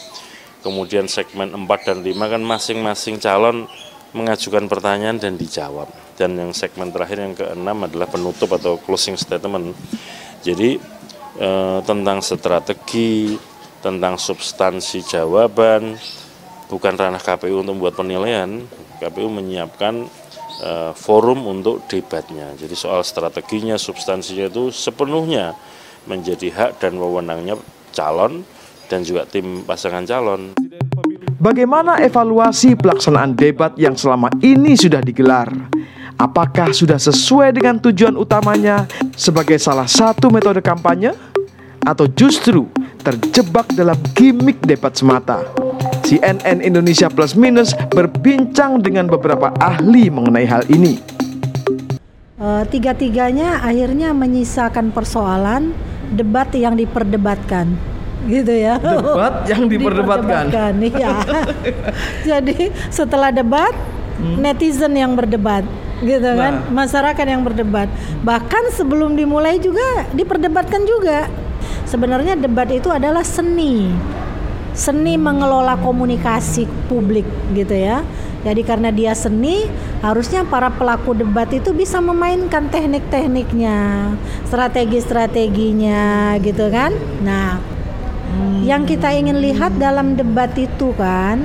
kemudian 0.64 1.12
segmen 1.12 1.52
4 1.52 1.68
dan 1.84 2.00
5 2.02 2.34
kan 2.34 2.42
masing-masing 2.42 3.20
calon 3.20 3.68
mengajukan 4.16 4.66
pertanyaan 4.72 5.20
dan 5.20 5.36
dijawab. 5.36 5.90
Dan 6.16 6.40
yang 6.40 6.56
segmen 6.56 6.94
terakhir 6.94 7.20
yang 7.20 7.36
keenam 7.36 7.84
adalah 7.84 8.08
penutup 8.08 8.56
atau 8.56 8.80
closing 8.80 9.20
statement. 9.20 9.76
Jadi 10.46 10.80
eh, 11.38 11.80
tentang 11.84 12.24
strategi, 12.24 13.36
tentang 13.84 14.16
substansi 14.16 15.04
jawaban, 15.04 16.00
bukan 16.72 16.94
ranah 16.96 17.20
KPU 17.20 17.66
untuk 17.66 17.76
membuat 17.78 18.00
penilaian, 18.00 18.64
KPU 19.02 19.28
menyiapkan 19.34 20.06
eh, 20.62 20.92
forum 20.94 21.44
untuk 21.50 21.84
debatnya. 21.90 22.54
Jadi 22.56 22.78
soal 22.78 23.02
strateginya, 23.02 23.76
substansinya 23.76 24.48
itu 24.48 24.70
sepenuhnya 24.70 25.58
menjadi 26.06 26.48
hak 26.54 26.72
dan 26.84 27.02
wewenangnya 27.02 27.58
calon 27.96 28.46
dan 28.94 29.02
juga 29.02 29.26
tim 29.26 29.66
pasangan 29.66 30.06
calon. 30.06 30.54
Bagaimana 31.42 31.98
evaluasi 32.06 32.78
pelaksanaan 32.78 33.34
debat 33.34 33.74
yang 33.74 33.98
selama 33.98 34.30
ini 34.46 34.78
sudah 34.78 35.02
digelar? 35.02 35.50
Apakah 36.22 36.70
sudah 36.70 37.02
sesuai 37.02 37.58
dengan 37.58 37.82
tujuan 37.82 38.14
utamanya 38.14 38.86
sebagai 39.18 39.58
salah 39.58 39.90
satu 39.90 40.30
metode 40.30 40.62
kampanye? 40.62 41.18
Atau 41.84 42.08
justru 42.08 42.70
terjebak 43.04 43.68
dalam 43.76 43.98
gimmick 44.16 44.62
debat 44.64 44.94
semata? 44.96 45.44
CNN 46.06 46.64
Indonesia 46.64 47.12
Plus 47.12 47.36
Minus 47.36 47.76
berbincang 47.92 48.80
dengan 48.80 49.10
beberapa 49.10 49.52
ahli 49.60 50.08
mengenai 50.08 50.48
hal 50.48 50.64
ini. 50.72 51.02
Uh, 52.40 52.64
tiga-tiganya 52.72 53.60
akhirnya 53.60 54.16
menyisakan 54.16 54.96
persoalan 54.96 55.76
debat 56.16 56.48
yang 56.56 56.80
diperdebatkan 56.80 57.93
gitu 58.28 58.54
ya. 58.54 58.80
Debat 58.80 59.44
yang 59.48 59.68
diperdebatkan. 59.72 60.44
diperdebatkan 60.50 60.74
iya. 60.84 61.16
Jadi 62.30 62.72
setelah 62.90 63.30
debat 63.30 63.74
hmm. 64.20 64.38
netizen 64.40 64.94
yang 64.96 65.14
berdebat 65.14 65.66
gitu 66.04 66.30
nah. 66.36 66.52
kan, 66.52 66.54
masyarakat 66.72 67.26
yang 67.26 67.44
berdebat. 67.48 67.88
Bahkan 68.28 68.76
sebelum 68.76 69.16
dimulai 69.16 69.60
juga 69.60 70.08
diperdebatkan 70.12 70.84
juga. 70.84 71.32
Sebenarnya 71.88 72.36
debat 72.36 72.68
itu 72.72 72.92
adalah 72.92 73.24
seni. 73.24 73.92
Seni 74.74 75.16
mengelola 75.22 75.78
komunikasi 75.78 76.66
publik 76.90 77.28
gitu 77.54 77.78
ya. 77.78 78.02
Jadi 78.44 78.62
karena 78.68 78.92
dia 78.92 79.16
seni, 79.16 79.64
harusnya 80.04 80.44
para 80.44 80.68
pelaku 80.68 81.16
debat 81.16 81.48
itu 81.48 81.72
bisa 81.72 82.04
memainkan 82.04 82.68
teknik-tekniknya, 82.68 84.12
strategi-strateginya 84.52 86.36
gitu 86.44 86.68
kan. 86.68 86.92
Nah, 87.24 87.64
yang 88.64 88.88
kita 88.88 89.12
ingin 89.12 89.44
lihat 89.44 89.76
dalam 89.76 90.16
debat 90.16 90.50
itu 90.56 90.96
kan 90.96 91.44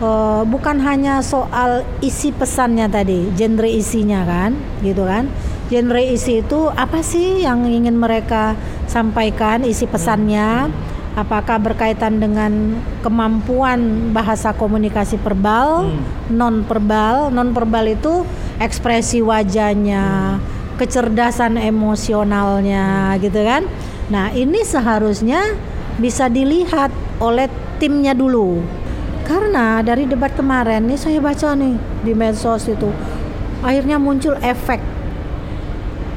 uh, 0.00 0.42
bukan 0.48 0.80
hanya 0.80 1.20
soal 1.20 1.84
isi 2.00 2.32
pesannya 2.32 2.88
tadi, 2.88 3.28
genre 3.36 3.68
isinya 3.68 4.24
kan, 4.24 4.56
gitu 4.80 5.04
kan. 5.04 5.28
Genre 5.68 6.02
isi 6.02 6.40
itu 6.44 6.68
apa 6.72 7.00
sih 7.00 7.44
yang 7.44 7.64
ingin 7.68 7.96
mereka 7.96 8.56
sampaikan 8.88 9.64
isi 9.64 9.84
pesannya? 9.84 10.72
Apakah 11.14 11.62
berkaitan 11.62 12.18
dengan 12.18 12.74
kemampuan 12.98 14.10
bahasa 14.10 14.50
komunikasi 14.50 15.14
verbal, 15.22 15.86
hmm. 15.86 16.34
non 16.34 16.66
verbal? 16.66 17.30
Non 17.30 17.54
verbal 17.54 17.94
itu 17.94 18.26
ekspresi 18.58 19.22
wajahnya, 19.22 20.36
kecerdasan 20.74 21.54
emosionalnya, 21.54 23.14
gitu 23.22 23.46
kan. 23.46 23.62
Nah, 24.10 24.34
ini 24.34 24.66
seharusnya 24.66 25.54
bisa 25.98 26.26
dilihat 26.30 26.90
oleh 27.22 27.46
timnya 27.78 28.14
dulu. 28.14 28.62
Karena 29.24 29.80
dari 29.80 30.04
debat 30.04 30.34
kemarin 30.36 30.84
nih 30.84 31.00
saya 31.00 31.18
baca 31.18 31.56
nih 31.56 31.74
di 32.04 32.12
medsos 32.12 32.68
itu 32.68 32.92
akhirnya 33.64 33.96
muncul 33.96 34.36
efek 34.44 34.76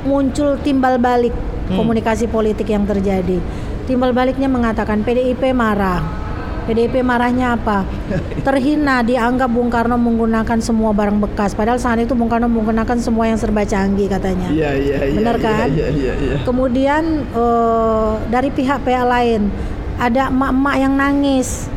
muncul 0.03 0.59
timbal 0.63 0.99
balik 0.99 1.35
komunikasi 1.67 2.31
politik 2.31 2.71
yang 2.71 2.87
terjadi. 2.87 3.43
Timbal 3.87 4.15
baliknya 4.15 4.47
mengatakan 4.47 5.03
PDIP 5.03 5.51
marah. 5.51 6.26
PDIP 6.67 6.99
marahnya 6.99 7.55
apa? 7.55 7.87
Terhina 8.45 8.99
dianggap 8.99 9.47
Bung 9.47 9.71
Karno 9.71 9.95
menggunakan 9.95 10.59
semua 10.59 10.91
barang 10.91 11.23
bekas 11.23 11.55
padahal 11.55 11.79
saat 11.79 12.03
itu 12.03 12.11
Bung 12.11 12.27
Karno 12.27 12.51
menggunakan 12.51 12.99
semua 12.99 13.31
yang 13.31 13.39
serba 13.39 13.63
canggih 13.63 14.11
katanya. 14.11 14.51
Iya 14.51 14.71
iya 14.75 14.97
iya. 15.07 15.17
Benar 15.23 15.35
iya, 15.39 15.47
kan? 15.47 15.67
Iya 15.71 15.87
iya 15.95 16.13
iya. 16.19 16.37
Kemudian 16.43 17.03
eh, 17.31 18.11
dari 18.27 18.49
pihak-pihak 18.51 19.05
lain 19.07 19.47
ada 19.95 20.27
emak-emak 20.27 20.75
yang 20.75 20.93
nangis. 20.99 21.71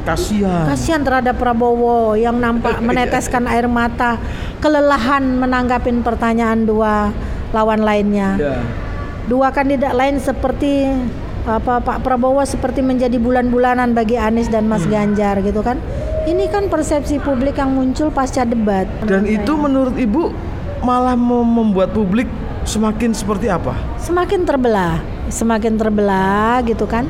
Kasihan. 0.00 0.64
Kasihan 0.64 1.04
terhadap 1.04 1.36
Prabowo 1.36 2.16
yang 2.16 2.40
nampak 2.40 2.80
meneteskan 2.88 3.44
air 3.44 3.68
mata, 3.68 4.16
kelelahan 4.64 5.36
menanggapin 5.36 6.00
pertanyaan 6.00 6.64
dua 6.64 7.12
lawan 7.52 7.84
lainnya. 7.84 8.40
Ya. 8.40 8.56
Dua 9.28 9.52
kandidat 9.52 9.94
lain 9.94 10.18
seperti 10.18 10.90
apa 11.44 11.80
Pak 11.80 12.04
Prabowo 12.04 12.42
seperti 12.42 12.80
menjadi 12.80 13.16
bulan-bulanan 13.16 13.92
bagi 13.92 14.14
Anies 14.14 14.48
dan 14.48 14.66
Mas 14.66 14.84
Ganjar 14.84 15.40
gitu 15.40 15.60
kan. 15.60 15.80
Ini 16.24 16.52
kan 16.52 16.68
persepsi 16.68 17.16
publik 17.16 17.56
yang 17.56 17.72
muncul 17.72 18.12
pasca 18.12 18.44
debat. 18.44 18.84
Dan 19.02 19.24
itu 19.24 19.56
menurut 19.56 19.96
Ibu 19.96 20.22
malah 20.80 21.16
membuat 21.16 21.90
publik 21.90 22.28
semakin 22.62 23.16
seperti 23.16 23.48
apa? 23.48 23.72
semakin 23.96 24.44
terbelah, 24.44 25.00
semakin 25.28 25.76
terbelah 25.76 26.60
gitu 26.62 26.84
kan. 26.84 27.08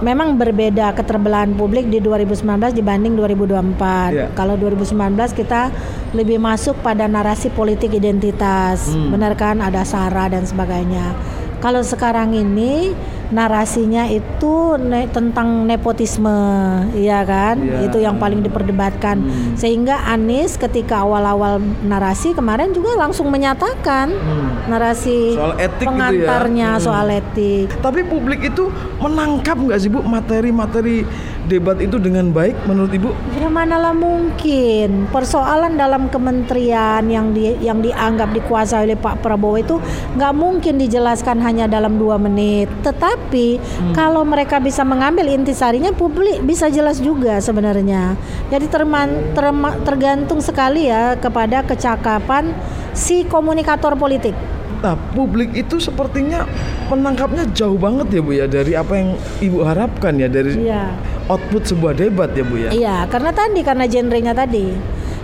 Memang 0.00 0.40
berbeda 0.40 0.96
keterbelahan 0.96 1.52
publik 1.52 1.92
di 1.92 2.00
2019 2.00 2.72
dibanding 2.72 3.12
2024. 3.12 4.08
Iya. 4.08 4.26
Kalau 4.32 4.56
2019 4.56 5.36
kita 5.36 5.68
lebih 6.16 6.40
masuk 6.40 6.80
pada 6.80 7.04
narasi 7.04 7.52
politik 7.52 7.92
identitas, 7.92 8.88
Hmm. 8.88 9.12
benar 9.12 9.36
kan? 9.36 9.60
Ada 9.60 9.84
sara 9.84 10.32
dan 10.32 10.48
sebagainya. 10.48 11.12
Kalau 11.60 11.80
sekarang 11.80 12.32
ini 12.32 12.96
narasinya 13.30 14.04
itu 14.04 14.52
ne- 14.76 15.06
tentang 15.06 15.62
nepotisme, 15.62 16.34
iya 16.92 17.22
kan? 17.22 17.56
Iya. 17.56 17.86
Itu 17.86 17.98
yang 17.98 18.16
paling 18.16 18.40
diperdebatkan. 18.40 19.22
Sehingga 19.54 20.02
Anies 20.04 20.56
ketika 20.56 21.00
awal-awal 21.00 21.56
narasi 21.80 22.32
kemarin 22.32 22.72
juga 22.72 22.96
langsung 22.96 23.28
menyatakan 23.28 24.10
narasi 24.66 25.36
Soal 25.36 25.54
etik 25.56 25.78
gitu 25.78 25.84
ya. 25.84 25.86
pengantarnya 25.86 26.68
Hmm. 26.72 26.82
soal 26.82 27.06
etik. 27.08 27.68
Tapi 27.76 28.00
publik 28.02 28.40
itu 28.42 28.66
menangkap 28.98 29.56
nggak 29.56 29.78
sih 29.78 29.88
Bu 29.88 30.02
materi-materi 30.02 31.06
debat 31.50 31.74
itu 31.82 31.98
dengan 31.98 32.30
baik 32.30 32.54
menurut 32.64 32.94
Ibu? 32.94 33.10
Ya 33.34 33.50
manalah 33.50 33.90
mungkin 33.90 35.10
persoalan 35.10 35.74
dalam 35.74 36.06
kementerian 36.06 37.02
yang 37.10 37.34
di, 37.34 37.58
yang 37.58 37.82
dianggap 37.82 38.30
dikuasai 38.30 38.86
oleh 38.86 38.94
Pak 38.94 39.18
Prabowo 39.18 39.58
itu 39.58 39.82
nggak 40.14 40.32
mungkin 40.32 40.78
dijelaskan 40.78 41.42
hanya 41.42 41.66
dalam 41.66 41.98
dua 41.98 42.14
menit. 42.14 42.70
Tetapi 42.86 43.58
kalau 43.90 44.22
mereka 44.22 44.62
bisa 44.62 44.86
mengambil 44.86 45.26
intisarinya, 45.26 45.90
publik 45.90 46.38
bisa 46.46 46.70
jelas 46.70 47.02
juga 47.02 47.42
sebenarnya. 47.42 48.14
Jadi 48.46 48.70
terman, 48.70 49.34
terma- 49.34 49.76
tergantung 49.82 50.38
sekali 50.38 50.86
ya 50.86 51.18
kepada 51.18 51.66
kecakapan 51.66 52.54
si 52.94 53.26
komunikator 53.26 53.98
politik. 53.98 54.32
Nah, 54.80 54.96
publik 55.12 55.52
itu 55.52 55.76
sepertinya 55.76 56.48
menangkapnya 56.88 57.44
jauh 57.52 57.76
banget 57.76 58.16
ya 58.16 58.20
Bu 58.24 58.32
ya 58.32 58.46
dari 58.48 58.72
apa 58.72 58.96
yang 58.96 59.12
Ibu 59.44 59.60
harapkan 59.60 60.16
ya 60.16 60.24
dari 60.24 60.56
Iya. 60.56 60.96
Output 61.28 61.68
sebuah 61.68 61.92
debat 61.98 62.30
ya 62.32 62.44
Bu 62.46 62.56
ya. 62.56 62.70
Iya, 62.70 62.96
karena 63.10 63.30
tadi 63.34 63.60
karena 63.60 63.84
genrenya 63.90 64.32
tadi. 64.32 64.72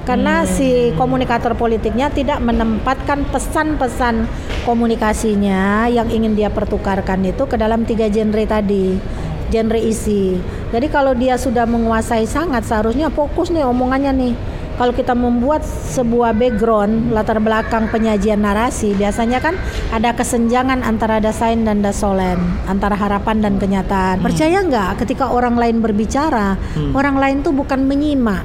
Karena 0.07 0.47
si 0.47 0.95
komunikator 0.95 1.59
politiknya 1.59 2.07
tidak 2.15 2.39
menempatkan 2.39 3.27
pesan-pesan 3.27 4.31
komunikasinya 4.63 5.91
yang 5.91 6.07
ingin 6.15 6.39
dia 6.39 6.47
pertukarkan 6.47 7.27
itu 7.27 7.43
ke 7.51 7.59
dalam 7.59 7.83
tiga 7.83 8.07
genre 8.07 8.47
tadi. 8.47 9.03
Genre 9.51 9.81
isi. 9.83 10.39
Jadi 10.71 10.87
kalau 10.91 11.11
dia 11.15 11.35
sudah 11.35 11.67
menguasai 11.67 12.23
sangat 12.23 12.67
seharusnya 12.67 13.11
fokus 13.11 13.51
nih 13.51 13.67
omongannya 13.67 14.15
nih. 14.15 14.35
Kalau 14.77 14.93
kita 14.93 15.17
membuat 15.17 15.65
sebuah 15.65 16.37
background 16.37 17.09
latar 17.09 17.41
belakang 17.41 17.89
penyajian 17.89 18.45
narasi, 18.45 18.93
biasanya 18.93 19.41
kan 19.41 19.57
ada 19.89 20.13
kesenjangan 20.13 20.85
antara 20.85 21.17
dasain 21.17 21.65
dan 21.65 21.81
dasolen, 21.81 22.37
antara 22.69 22.93
harapan 22.93 23.41
dan 23.41 23.57
kenyataan. 23.57 24.21
Percaya 24.21 24.61
nggak 24.61 25.01
ketika 25.01 25.33
orang 25.33 25.57
lain 25.57 25.81
berbicara, 25.81 26.61
Hmm. 26.77 26.93
orang 26.93 27.17
lain 27.17 27.37
tuh 27.41 27.57
bukan 27.57 27.89
menyimak, 27.89 28.45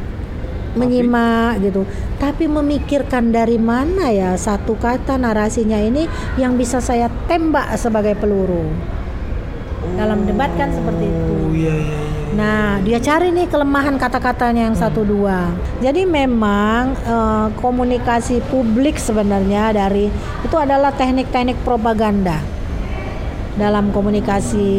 menyimak 0.80 1.60
gitu, 1.68 1.84
tapi 2.16 2.48
memikirkan 2.48 3.36
dari 3.36 3.60
mana 3.60 4.08
ya 4.08 4.32
satu 4.40 4.80
kata 4.80 5.20
narasinya 5.20 5.84
ini 5.84 6.08
yang 6.40 6.56
bisa 6.56 6.80
saya 6.80 7.12
tembak 7.28 7.76
sebagai 7.76 8.16
peluru. 8.16 8.72
Dalam 10.00 10.24
debat 10.24 10.48
kan 10.56 10.72
seperti 10.72 11.12
itu. 11.12 11.34
Oh 11.36 11.52
iya 11.52 11.76
iya. 11.76 12.00
iya. 12.00 12.21
Nah, 12.32 12.80
dia 12.80 12.96
cari 13.04 13.36
nih 13.36 13.52
kelemahan 13.52 14.00
kata-katanya 14.00 14.72
yang 14.72 14.78
satu 14.78 15.04
dua. 15.04 15.52
Jadi 15.84 16.08
memang 16.08 16.96
eh, 16.96 17.48
komunikasi 17.60 18.40
publik 18.48 18.96
sebenarnya 18.96 19.76
dari 19.76 20.08
itu 20.44 20.56
adalah 20.56 20.96
teknik-teknik 20.96 21.60
propaganda 21.68 22.40
dalam 23.60 23.92
komunikasi 23.92 24.72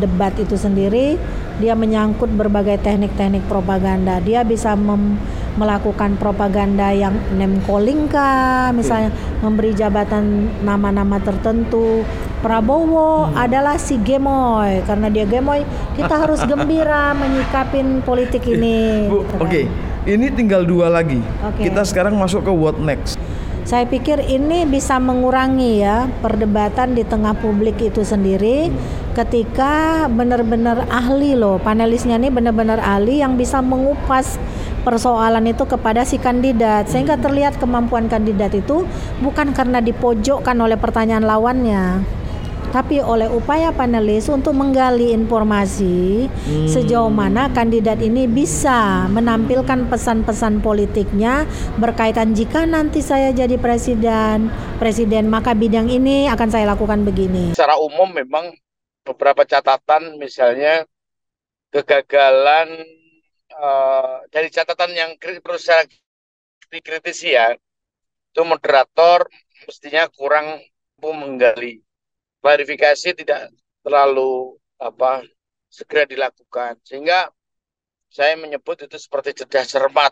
debat 0.00 0.32
itu 0.40 0.56
sendiri 0.56 1.20
dia 1.60 1.76
menyangkut 1.76 2.32
berbagai 2.32 2.80
teknik-teknik 2.80 3.44
propaganda. 3.44 4.16
Dia 4.24 4.40
bisa 4.40 4.72
mem- 4.72 5.20
melakukan 5.60 6.16
propaganda 6.16 6.88
yang 6.88 7.12
name 7.36 7.60
calling 7.68 8.08
kah, 8.08 8.72
misalnya 8.72 9.12
memberi 9.44 9.76
jabatan 9.76 10.48
nama-nama 10.64 11.20
tertentu. 11.20 12.00
Prabowo 12.40 13.28
adalah 13.36 13.76
si 13.76 14.00
gemoy 14.00 14.80
karena 14.88 15.12
dia 15.12 15.28
gemoy, 15.28 15.60
kita 15.92 16.24
harus 16.24 16.40
gembira 16.48 17.12
menyikapin 17.20 18.00
politik 18.00 18.48
ini. 18.48 19.12
Bu, 19.12 19.28
gitu 19.28 19.36
kan. 19.36 19.40
oke. 19.44 19.62
Ini 20.00 20.32
tinggal 20.32 20.64
dua 20.64 20.88
lagi. 20.88 21.20
Oke. 21.44 21.68
Kita 21.68 21.84
sekarang 21.84 22.16
masuk 22.16 22.48
ke 22.48 22.52
what 22.52 22.80
next. 22.80 23.19
Saya 23.70 23.86
pikir 23.86 24.18
ini 24.26 24.66
bisa 24.66 24.98
mengurangi 24.98 25.78
ya 25.78 26.10
perdebatan 26.26 26.98
di 26.98 27.06
tengah 27.06 27.38
publik 27.38 27.78
itu 27.78 28.02
sendiri 28.02 28.66
ketika 29.14 30.10
benar-benar 30.10 30.90
ahli 30.90 31.38
loh 31.38 31.62
panelisnya 31.62 32.18
ini 32.18 32.34
benar-benar 32.34 32.82
ahli 32.82 33.22
yang 33.22 33.38
bisa 33.38 33.62
mengupas 33.62 34.42
persoalan 34.82 35.46
itu 35.46 35.70
kepada 35.70 36.02
si 36.02 36.18
kandidat. 36.18 36.90
Sehingga 36.90 37.14
terlihat 37.14 37.62
kemampuan 37.62 38.10
kandidat 38.10 38.58
itu 38.58 38.90
bukan 39.22 39.54
karena 39.54 39.78
dipojokkan 39.78 40.58
oleh 40.58 40.74
pertanyaan 40.74 41.22
lawannya 41.22 42.02
tapi 42.70 43.02
oleh 43.02 43.26
upaya 43.26 43.74
panelis 43.74 44.30
untuk 44.30 44.54
menggali 44.54 45.10
informasi 45.14 46.26
sejauh 46.70 47.10
mana 47.10 47.50
kandidat 47.50 47.98
ini 47.98 48.30
bisa 48.30 49.10
menampilkan 49.10 49.90
pesan-pesan 49.90 50.62
politiknya 50.62 51.44
berkaitan 51.78 52.32
jika 52.32 52.64
nanti 52.64 53.02
saya 53.02 53.34
jadi 53.34 53.58
presiden, 53.58 54.50
presiden 54.78 55.26
maka 55.28 55.54
bidang 55.54 55.90
ini 55.90 56.30
akan 56.30 56.48
saya 56.50 56.70
lakukan 56.70 57.02
begini. 57.02 57.52
secara 57.54 57.76
umum 57.76 58.10
memang 58.10 58.54
beberapa 59.02 59.42
catatan 59.42 60.16
misalnya 60.16 60.86
kegagalan 61.74 62.70
eh, 63.50 64.16
dari 64.30 64.48
catatan 64.50 64.90
yang 64.94 65.10
perlu 65.18 65.58
saya 65.58 65.86
dikritisi 66.70 67.34
ya 67.34 67.54
itu 68.30 68.42
moderator 68.46 69.26
mestinya 69.66 70.06
kurang 70.14 70.62
mampu 71.00 71.16
menggali 71.16 71.80
klarifikasi 72.40 73.08
tidak 73.16 73.52
terlalu 73.84 74.56
apa 74.80 75.24
segera 75.70 76.08
dilakukan 76.08 76.80
sehingga 76.82 77.30
saya 78.10 78.34
menyebut 78.34 78.82
itu 78.82 78.98
seperti 78.98 79.44
jeda 79.44 79.62
cermat. 79.62 80.10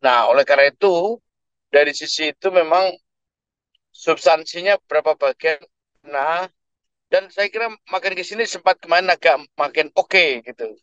Nah, 0.00 0.32
oleh 0.32 0.42
karena 0.48 0.72
itu 0.72 1.20
dari 1.68 1.92
sisi 1.92 2.32
itu 2.32 2.48
memang 2.48 2.96
substansinya 3.92 4.80
berapa 4.88 5.14
bagian 5.14 5.60
nah 6.04 6.48
dan 7.08 7.28
saya 7.30 7.48
kira 7.48 7.70
makin 7.88 8.12
ke 8.16 8.24
sini 8.24 8.44
sempat 8.48 8.80
kemarin 8.80 9.12
agak 9.12 9.38
makin 9.54 9.92
oke 9.94 10.42
gitu. 10.44 10.76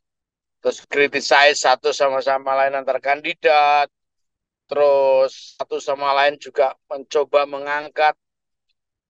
Terus 0.62 0.78
criticize 0.86 1.66
satu 1.66 1.90
sama-sama 1.90 2.54
lain 2.54 2.78
antar 2.78 3.02
kandidat, 3.02 3.90
terus 4.70 5.58
satu 5.58 5.82
sama 5.82 6.14
lain 6.14 6.38
juga 6.38 6.78
mencoba 6.86 7.50
mengangkat 7.50 8.14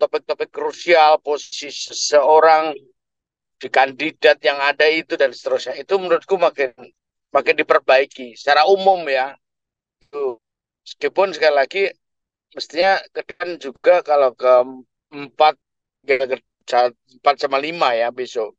topik-topik 0.02 0.50
krusial 0.58 1.12
posisi 1.28 1.70
seseorang 1.70 2.66
di 3.62 3.68
kandidat 3.78 4.38
yang 4.42 4.58
ada 4.70 4.88
itu 4.90 5.14
dan 5.22 5.32
seterusnya. 5.38 5.74
Itu 5.84 5.94
menurutku 6.02 6.36
makin 6.42 6.74
makin 7.36 7.56
diperbaiki 7.62 8.28
secara 8.40 8.66
umum 8.76 9.06
ya. 9.08 9.38
Itu. 10.04 10.40
Meskipun 10.86 11.28
sekali 11.36 11.56
lagi 11.62 11.84
mestinya 12.56 12.94
ke 13.14 13.22
depan 13.28 13.50
juga 13.62 13.96
kalau 14.04 14.32
ke 14.36 14.54
empat 15.14 15.56
empat 17.18 17.36
sama 17.42 17.58
lima 17.62 17.94
ya 17.98 18.10
besok 18.14 18.56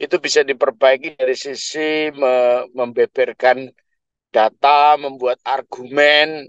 itu 0.00 0.16
bisa 0.26 0.40
diperbaiki 0.50 1.16
dari 1.20 1.36
sisi 1.36 2.10
me- 2.14 2.66
membeberkan 2.78 3.68
data, 4.34 4.96
membuat 5.00 5.38
argumen, 5.44 6.48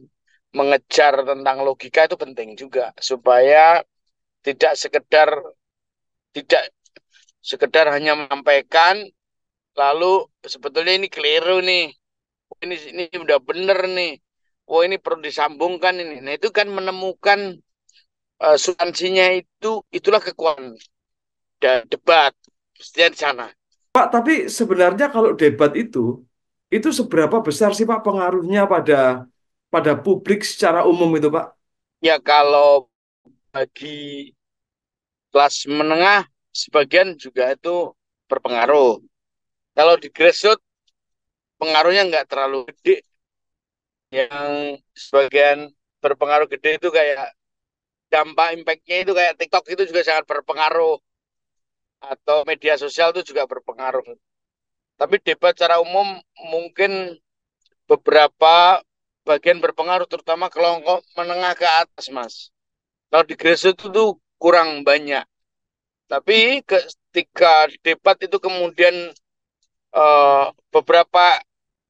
mengejar 0.58 1.14
tentang 1.26 1.58
logika 1.68 2.08
itu 2.08 2.18
penting 2.20 2.50
juga 2.60 2.92
supaya 3.00 3.84
tidak 4.42 4.74
sekedar 4.78 5.30
tidak 6.34 6.64
sekedar 7.42 7.90
hanya 7.90 8.14
menyampaikan 8.18 9.02
lalu 9.74 10.28
sebetulnya 10.46 10.98
ini 10.98 11.08
keliru 11.08 11.64
nih. 11.64 11.94
Ini 12.62 12.76
ini 12.94 13.04
udah 13.18 13.40
bener 13.42 13.88
nih. 13.88 14.20
Oh 14.70 14.86
ini 14.86 15.02
perlu 15.02 15.24
disambungkan 15.24 15.98
ini. 15.98 16.22
Nah 16.22 16.38
itu 16.38 16.54
kan 16.54 16.70
menemukan 16.70 17.58
uh, 18.44 18.58
substansinya 18.58 19.32
itu 19.34 19.82
itulah 19.90 20.22
kekuatan 20.22 20.78
dan 21.62 21.88
debat 21.88 22.36
mestinya 22.78 23.10
di 23.10 23.20
sana. 23.20 23.48
Pak 23.92 24.08
tapi 24.10 24.48
sebenarnya 24.48 25.12
kalau 25.12 25.36
debat 25.36 25.76
itu 25.76 26.24
itu 26.72 26.90
seberapa 26.96 27.44
besar 27.44 27.76
sih 27.76 27.84
Pak 27.84 28.00
pengaruhnya 28.04 28.64
pada 28.64 29.28
pada 29.68 29.92
publik 30.00 30.44
secara 30.48 30.88
umum 30.88 31.12
itu 31.20 31.28
Pak? 31.28 31.56
Ya 32.00 32.18
kalau 32.20 32.91
bagi 33.52 34.32
kelas 35.32 35.68
menengah 35.68 36.28
sebagian 36.52 37.16
juga 37.20 37.52
itu 37.56 37.92
berpengaruh. 38.28 39.04
Kalau 39.76 39.96
di 40.00 40.08
grassroots 40.12 40.64
pengaruhnya 41.60 42.08
nggak 42.08 42.28
terlalu 42.32 42.68
gede. 42.72 43.04
Yang 44.12 44.84
sebagian 44.92 45.72
berpengaruh 46.04 46.48
gede 46.52 46.80
itu 46.80 46.92
kayak 46.92 47.32
dampak 48.12 48.60
impactnya 48.60 48.98
itu 49.08 49.12
kayak 49.16 49.40
TikTok 49.40 49.66
itu 49.72 49.84
juga 49.88 50.02
sangat 50.04 50.28
berpengaruh 50.28 51.00
atau 52.02 52.44
media 52.44 52.76
sosial 52.76 53.16
itu 53.16 53.32
juga 53.32 53.48
berpengaruh. 53.48 54.04
Tapi 55.00 55.16
debat 55.24 55.56
secara 55.56 55.80
umum 55.80 56.20
mungkin 56.52 57.16
beberapa 57.88 58.84
bagian 59.24 59.64
berpengaruh 59.64 60.10
terutama 60.10 60.52
kelompok 60.52 61.06
menengah 61.16 61.54
ke 61.56 61.68
atas 61.68 62.10
mas 62.12 62.52
kalau 63.12 63.28
di 63.28 63.36
grassroots 63.36 63.84
itu 63.84 63.88
tuh 63.92 64.10
kurang 64.40 64.88
banyak. 64.88 65.28
Tapi 66.08 66.64
ketika 66.64 67.68
debat 67.84 68.16
itu 68.24 68.40
kemudian 68.40 69.12
uh, 69.92 70.56
beberapa 70.72 71.44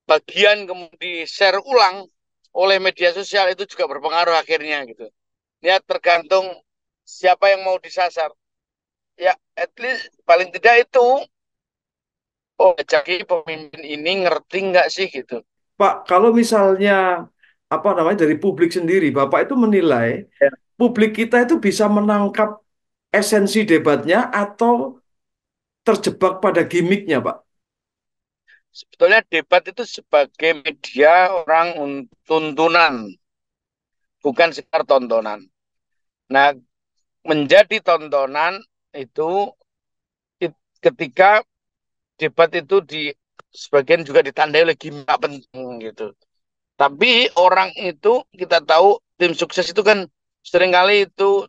bagian 0.10 0.66
kemudian 0.66 0.98
di 0.98 1.24
share 1.30 1.62
ulang 1.62 2.10
oleh 2.58 2.82
media 2.82 3.14
sosial 3.14 3.54
itu 3.54 3.70
juga 3.70 3.86
berpengaruh 3.86 4.34
akhirnya 4.34 4.82
gitu. 4.90 5.08
Ya 5.62 5.78
tergantung 5.78 6.58
siapa 7.06 7.54
yang 7.54 7.70
mau 7.70 7.78
disasar. 7.78 8.34
Ya 9.14 9.38
at 9.54 9.72
least 9.78 10.10
paling 10.26 10.50
tidak 10.50 10.90
itu 10.90 11.08
oh 12.58 12.74
jadi 12.82 13.26
pemimpin 13.30 13.82
ini 13.86 14.26
ngerti 14.26 14.58
nggak 14.74 14.90
sih 14.90 15.06
gitu? 15.10 15.46
Pak, 15.78 16.06
kalau 16.10 16.34
misalnya 16.34 17.26
apa 17.72 17.90
namanya 17.98 18.28
dari 18.28 18.38
publik 18.38 18.70
sendiri, 18.70 19.10
Bapak 19.10 19.50
itu 19.50 19.56
menilai 19.58 20.30
ya. 20.38 20.52
Publik 20.82 21.14
kita 21.14 21.46
itu 21.46 21.62
bisa 21.62 21.86
menangkap 21.86 22.58
esensi 23.14 23.62
debatnya 23.70 24.34
atau 24.34 24.98
terjebak 25.86 26.42
pada 26.42 26.66
gimmicknya, 26.66 27.22
Pak? 27.22 27.46
Sebetulnya 28.74 29.22
debat 29.30 29.62
itu 29.70 29.86
sebagai 29.86 30.58
media 30.66 31.30
orang 31.30 31.78
tuntunan, 32.26 33.14
bukan 34.26 34.50
sekedar 34.50 34.82
tontonan. 34.90 35.46
Nah, 36.34 36.58
menjadi 37.22 37.78
tontonan 37.86 38.58
itu 38.98 39.54
ketika 40.82 41.46
debat 42.18 42.50
itu 42.58 42.82
di 42.82 43.14
sebagian 43.54 44.02
juga 44.02 44.26
ditandai 44.26 44.66
oleh 44.66 44.78
gimmick 44.80 45.06
penting 45.06 45.84
gitu. 45.86 46.18
Tapi 46.74 47.30
orang 47.38 47.70
itu 47.78 48.26
kita 48.34 48.66
tahu 48.66 48.98
tim 49.22 49.38
sukses 49.38 49.70
itu 49.70 49.86
kan 49.86 50.10
sering 50.42 50.74
kali 50.74 51.08
itu 51.10 51.46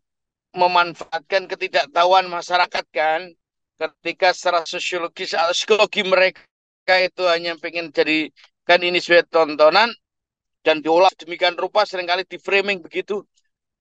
memanfaatkan 0.52 1.48
ketidaktahuan 1.48 2.28
masyarakat 2.28 2.84
kan? 2.92 3.32
Ketika 3.80 4.30
secara 4.30 4.62
sosiologis 4.62 5.34
atau 5.34 5.50
psikologi 5.50 6.06
mereka 6.06 6.94
itu 7.02 7.22
hanya 7.26 7.58
pengen 7.58 7.90
jadi 7.90 8.30
kan 8.62 8.78
ini 8.78 9.02
sebagai 9.02 9.26
tontonan 9.32 9.90
dan 10.62 10.78
diolah 10.78 11.10
demikian 11.18 11.58
rupa 11.58 11.82
sering 11.82 12.06
kali 12.06 12.22
di 12.22 12.38
framing 12.38 12.78
begitu. 12.78 13.26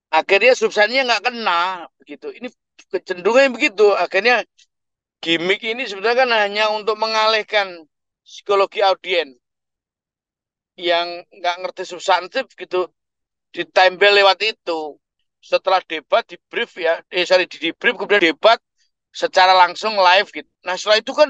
Akhirnya 0.09 0.57
substansinya 0.57 1.15
nggak 1.15 1.23
kena 1.29 1.85
begitu. 2.01 2.33
Ini 2.33 2.47
kecenderungan 2.89 3.53
begitu. 3.53 3.93
Akhirnya 3.93 4.41
gimmick 5.21 5.61
ini 5.61 5.85
sebenarnya 5.85 6.25
kan 6.25 6.31
hanya 6.33 6.65
untuk 6.73 6.97
mengalihkan 6.97 7.85
psikologi 8.25 8.81
audien 8.81 9.37
yang 10.79 11.21
nggak 11.29 11.55
ngerti 11.61 11.83
substantif 11.85 12.49
gitu 12.57 12.89
ditempel 13.55 14.11
lewat 14.23 14.39
itu. 14.43 14.97
Setelah 15.41 15.81
debat 15.85 16.23
di 16.27 16.37
brief 16.49 16.77
ya. 16.77 17.01
Eh 17.11 17.25
sorry 17.27 17.45
di 17.49 17.71
brief 17.75 17.95
kemudian 17.97 18.33
debat 18.33 18.59
secara 19.11 19.51
langsung 19.53 19.99
live 19.99 20.31
gitu. 20.31 20.49
Nah 20.63 20.79
setelah 20.79 20.99
itu 21.03 21.11
kan 21.11 21.29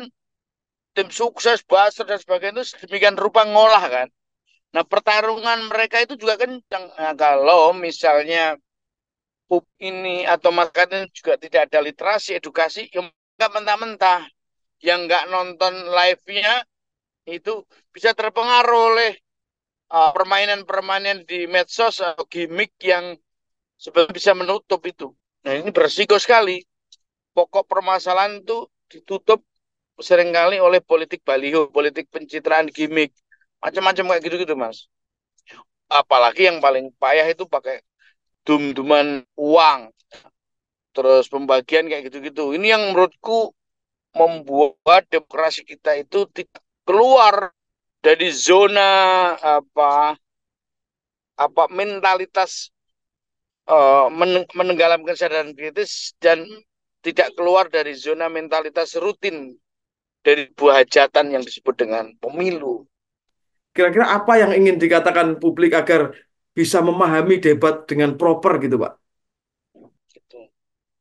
tim 0.91 1.07
sukses 1.09 1.63
buzzer 1.63 2.03
dan 2.03 2.19
sebagainya 2.19 2.61
itu 2.61 2.87
demikian 2.87 3.15
rupa 3.17 3.47
ngolah 3.47 3.83
kan. 3.87 4.07
Nah 4.71 4.83
pertarungan 4.87 5.67
mereka 5.67 5.99
itu 5.99 6.15
juga 6.15 6.39
kencang. 6.39 6.85
Nah, 6.95 7.13
kalau 7.15 7.75
misalnya 7.75 8.55
pub 9.47 9.67
ini 9.83 10.23
atau 10.23 10.51
masyarakat 10.51 11.11
juga 11.11 11.35
tidak 11.35 11.67
ada 11.67 11.79
literasi 11.83 12.39
edukasi 12.39 12.87
yang 12.95 13.11
nggak 13.35 13.51
mentah-mentah. 13.51 14.21
Yang 14.81 14.99
nggak 15.11 15.23
nonton 15.29 15.73
live-nya 15.91 16.63
itu 17.29 17.61
bisa 17.93 18.15
terpengaruh 18.17 18.95
oleh 18.95 19.11
permainan-permainan 19.91 21.17
uh, 21.23 21.25
di 21.27 21.51
medsos 21.51 21.99
atau 21.99 22.23
gimmick 22.31 22.71
yang 22.79 23.19
sebenarnya 23.75 24.15
bisa 24.15 24.31
menutup 24.31 24.79
itu. 24.87 25.11
Nah 25.43 25.59
ini 25.59 25.69
berisiko 25.75 26.15
sekali. 26.15 26.63
Pokok 27.35 27.67
permasalahan 27.67 28.39
itu 28.43 28.67
ditutup 28.87 29.43
sering 29.99 30.31
kali 30.31 30.59
oleh 30.59 30.79
politik 30.79 31.23
baliho, 31.23 31.67
politik 31.71 32.07
pencitraan 32.07 32.67
gimmick, 32.71 33.11
macam-macam 33.59 34.15
kayak 34.15 34.23
gitu-gitu 34.27 34.55
mas. 34.55 34.87
Apalagi 35.91 36.47
yang 36.47 36.63
paling 36.63 36.91
payah 36.95 37.27
itu 37.27 37.43
pakai 37.47 37.83
dum-duman 38.47 39.27
uang, 39.35 39.91
terus 40.95 41.27
pembagian 41.27 41.87
kayak 41.87 42.11
gitu-gitu. 42.11 42.55
Ini 42.55 42.79
yang 42.79 42.83
menurutku 42.91 43.51
membuat 44.15 45.07
demokrasi 45.07 45.63
kita 45.63 45.95
itu 45.99 46.27
tidak 46.31 46.59
keluar 46.83 47.55
dari 48.01 48.29
zona 48.33 48.89
apa 49.37 50.17
apa 51.37 51.63
mentalitas 51.69 52.69
uh, 53.69 54.09
menenggalam 54.53 55.05
kesadaran 55.05 55.53
kritis 55.53 56.17
dan 56.17 56.45
tidak 57.01 57.33
keluar 57.33 57.69
dari 57.69 57.93
zona 57.97 58.29
mentalitas 58.29 58.93
rutin 58.97 59.57
dari 60.21 60.49
buah 60.53 60.85
hajatan 60.85 61.33
yang 61.33 61.41
disebut 61.41 61.73
dengan 61.73 62.13
pemilu. 62.21 62.85
Kira-kira 63.73 64.13
apa 64.13 64.37
yang 64.37 64.53
ingin 64.53 64.77
dikatakan 64.77 65.41
publik 65.41 65.73
agar 65.73 66.13
bisa 66.53 66.83
memahami 66.83 67.41
debat 67.41 67.87
dengan 67.89 68.19
proper 68.19 68.61
gitu, 68.61 68.77
Pak? 68.77 68.93
Gitu. 70.13 70.51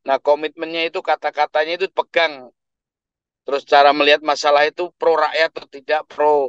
Nah, 0.08 0.16
komitmennya 0.22 0.88
itu 0.88 1.04
kata-katanya 1.04 1.84
itu 1.84 1.90
pegang 1.92 2.48
Terus 3.50 3.66
cara 3.66 3.90
melihat 3.90 4.22
masalah 4.22 4.62
itu 4.62 4.94
pro 4.94 5.18
rakyat 5.18 5.50
atau 5.50 5.66
tidak, 5.66 6.00
pro 6.06 6.30
eh, 6.38 6.46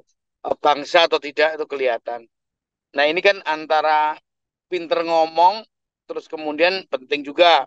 bangsa 0.61 1.05
atau 1.05 1.21
tidak 1.21 1.57
itu 1.57 1.65
kelihatan. 1.69 2.25
Nah 2.97 3.05
ini 3.07 3.21
kan 3.21 3.39
antara 3.45 4.17
pinter 4.67 5.05
ngomong, 5.05 5.63
terus 6.09 6.25
kemudian 6.25 6.85
penting 6.89 7.21
juga. 7.21 7.65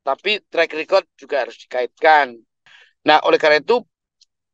Tapi 0.00 0.40
track 0.48 0.72
record 0.72 1.04
juga 1.16 1.44
harus 1.44 1.60
dikaitkan. 1.60 2.36
Nah 3.04 3.20
oleh 3.24 3.36
karena 3.36 3.60
itu 3.60 3.84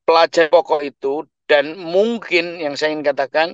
pelajaran 0.07 0.50
pokok 0.50 0.83
itu 0.87 1.26
dan 1.46 1.79
mungkin 1.79 2.59
yang 2.59 2.74
saya 2.74 2.94
ingin 2.94 3.07
katakan 3.07 3.48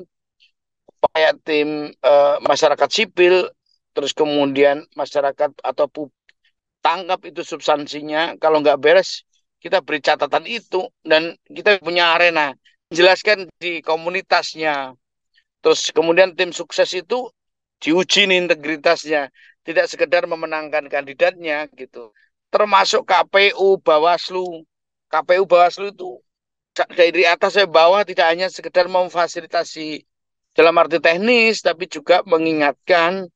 upaya 0.88 1.36
tim 1.44 1.92
e, 1.92 2.12
masyarakat 2.44 2.88
sipil 2.88 3.48
terus 3.92 4.16
kemudian 4.16 4.84
masyarakat 4.96 5.52
atau 5.60 5.86
publik 5.88 6.16
tangkap 6.82 7.20
itu 7.24 7.46
substansinya 7.46 8.36
kalau 8.42 8.60
nggak 8.60 8.80
beres 8.82 9.24
kita 9.62 9.78
beri 9.80 10.02
catatan 10.02 10.44
itu 10.44 10.90
dan 11.06 11.38
kita 11.46 11.78
punya 11.78 12.18
arena 12.18 12.52
jelaskan 12.92 13.48
di 13.58 13.80
komunitasnya. 13.80 14.94
Terus 15.62 15.90
kemudian 15.90 16.36
tim 16.36 16.52
sukses 16.52 16.92
itu 16.92 17.32
diuji 17.82 18.28
nih 18.28 18.46
integritasnya. 18.46 19.32
Tidak 19.62 19.86
sekedar 19.86 20.26
memenangkan 20.26 20.86
kandidatnya 20.90 21.70
gitu. 21.74 22.12
Termasuk 22.52 23.08
KPU 23.08 23.80
Bawaslu. 23.80 24.66
KPU 25.08 25.44
Bawaslu 25.48 25.94
itu 25.94 26.20
dari 26.72 27.28
atas 27.28 27.56
sampai 27.56 27.68
bawah 27.68 28.02
tidak 28.02 28.26
hanya 28.32 28.48
sekedar 28.48 28.88
memfasilitasi 28.88 30.02
dalam 30.56 30.72
arti 30.80 31.00
teknis 31.00 31.60
tapi 31.60 31.84
juga 31.88 32.24
mengingatkan 32.24 33.28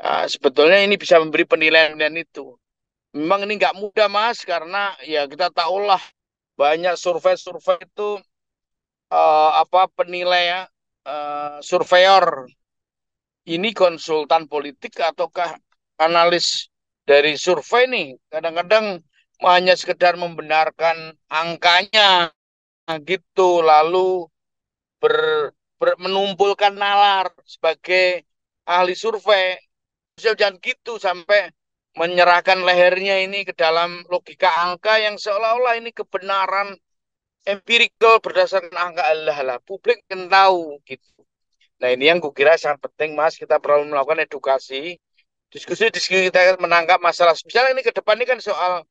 uh, 0.00 0.24
sebetulnya 0.28 0.80
ini 0.80 0.96
bisa 0.96 1.20
memberi 1.20 1.44
penilaian 1.44 1.96
dan 1.96 2.16
itu. 2.16 2.56
Memang 3.12 3.44
ini 3.44 3.58
nggak 3.58 3.76
mudah 3.76 4.08
mas 4.08 4.46
karena 4.46 4.94
ya 5.04 5.26
kita 5.26 5.50
tahulah 5.52 6.00
banyak 6.56 6.94
survei-survei 6.96 7.80
itu 7.84 8.20
uh, 9.10 9.50
apa 9.60 9.90
penilai 9.92 10.66
uh, 11.04 11.58
surveyor. 11.60 12.48
Ini 13.50 13.74
konsultan 13.74 14.46
politik 14.46 15.00
ataukah 15.00 15.58
analis 15.98 16.70
dari 17.02 17.34
survei 17.34 17.90
nih? 17.90 18.08
Kadang-kadang 18.30 19.02
hanya 19.42 19.74
sekedar 19.74 20.14
membenarkan 20.14 21.16
angkanya 21.26 22.30
gitu. 23.02 23.64
Lalu 23.64 24.28
ber, 25.02 25.50
ber, 25.80 25.96
menumpulkan 25.98 26.76
nalar 26.76 27.32
sebagai 27.42 28.22
ahli 28.68 28.94
survei. 28.94 29.58
Jangan 30.20 30.60
gitu 30.60 31.00
sampai 31.00 31.48
menyerahkan 31.96 32.60
lehernya 32.62 33.24
ini 33.24 33.42
ke 33.42 33.56
dalam 33.56 34.04
logika 34.12 34.52
angka 34.62 35.00
yang 35.00 35.16
seolah-olah 35.18 35.80
ini 35.80 35.90
kebenaran 35.90 36.76
empirikal 37.46 38.20
berdasarkan 38.20 38.74
angka 38.74 39.04
Allah 39.04 39.38
lah 39.44 39.58
publik 39.62 40.04
kan 40.08 40.28
tahu 40.28 40.80
gitu 40.84 41.24
nah 41.80 41.88
ini 41.88 42.12
yang 42.12 42.20
kukira 42.20 42.60
sangat 42.60 42.84
penting 42.84 43.16
mas 43.16 43.40
kita 43.40 43.56
perlu 43.56 43.88
melakukan 43.88 44.20
edukasi 44.24 45.00
diskusi-diskusi 45.48 46.28
kita 46.28 46.60
menangkap 46.60 47.00
masalah 47.00 47.32
misalnya 47.32 47.72
ini 47.76 47.82
ke 47.82 47.92
depan 47.96 48.20
ini 48.20 48.28
kan 48.28 48.38
soal 48.38 48.84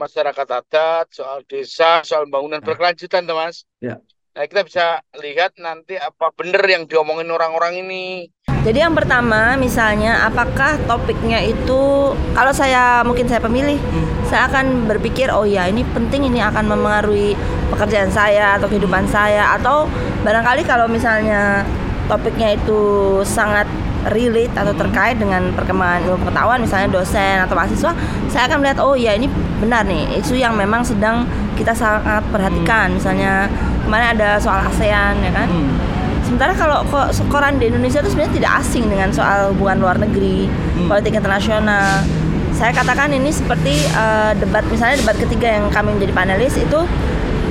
masyarakat 0.00 0.46
adat, 0.46 1.06
soal 1.10 1.42
desa, 1.48 2.04
soal 2.06 2.28
bangunan 2.30 2.62
berkelanjutan, 2.62 3.26
Mas. 3.28 3.68
Ya. 3.82 3.98
Nah, 4.30 4.46
kita 4.46 4.62
bisa 4.62 4.84
lihat 5.18 5.58
nanti 5.58 5.98
apa 5.98 6.30
benar 6.32 6.62
yang 6.64 6.86
diomongin 6.86 7.28
orang-orang 7.28 7.82
ini. 7.82 8.30
Jadi 8.60 8.78
yang 8.78 8.92
pertama, 8.92 9.56
misalnya 9.56 10.28
apakah 10.28 10.76
topiknya 10.84 11.40
itu 11.42 12.12
kalau 12.36 12.52
saya 12.52 13.00
mungkin 13.02 13.26
saya 13.26 13.40
pemilih, 13.40 13.80
hmm. 13.80 14.28
saya 14.28 14.46
akan 14.52 14.84
berpikir 14.84 15.32
oh 15.32 15.48
ya 15.48 15.64
ini 15.66 15.80
penting 15.96 16.28
ini 16.28 16.44
akan 16.44 16.68
mempengaruhi 16.68 17.34
pekerjaan 17.70 18.10
saya 18.10 18.58
atau 18.58 18.66
kehidupan 18.66 19.06
saya. 19.06 19.54
Atau 19.56 19.86
barangkali 20.26 20.66
kalau 20.66 20.90
misalnya 20.90 21.62
topiknya 22.10 22.58
itu 22.58 22.80
sangat 23.22 23.70
relate 24.08 24.52
atau 24.56 24.72
terkait 24.72 25.20
dengan 25.20 25.52
perkembangan 25.52 26.08
ilmu 26.08 26.24
pengetahuan 26.24 26.58
misalnya 26.64 26.88
dosen 26.88 27.36
atau 27.36 27.52
mahasiswa 27.52 27.92
saya 28.32 28.48
akan 28.48 28.64
melihat 28.64 28.80
oh 28.80 28.96
ya 28.96 29.12
ini 29.12 29.28
benar 29.60 29.84
nih 29.84 30.08
isu 30.24 30.40
yang 30.40 30.56
memang 30.56 30.80
sedang 30.80 31.28
kita 31.60 31.76
sangat 31.76 32.24
perhatikan. 32.32 32.96
Misalnya 32.96 33.44
kemarin 33.84 34.16
ada 34.16 34.40
soal 34.40 34.64
ASEAN 34.64 35.20
ya 35.20 35.32
kan? 35.36 35.48
Hmm. 35.48 35.76
sementara 36.24 36.54
kalau 36.54 36.86
koran 37.26 37.58
di 37.58 37.66
Indonesia 37.74 37.98
itu 37.98 38.14
sebenarnya 38.14 38.34
tidak 38.38 38.52
asing 38.62 38.86
dengan 38.86 39.10
soal 39.10 39.50
hubungan 39.50 39.82
luar 39.82 39.96
negeri 39.98 40.46
hmm. 40.46 40.86
politik 40.86 41.18
internasional. 41.18 42.06
Saya 42.54 42.70
katakan 42.70 43.10
ini 43.10 43.34
seperti 43.34 43.82
uh, 43.98 44.30
debat 44.38 44.62
misalnya 44.70 45.02
debat 45.02 45.16
ketiga 45.18 45.58
yang 45.58 45.66
kami 45.74 45.96
menjadi 45.96 46.12
panelis 46.14 46.54
itu 46.54 46.80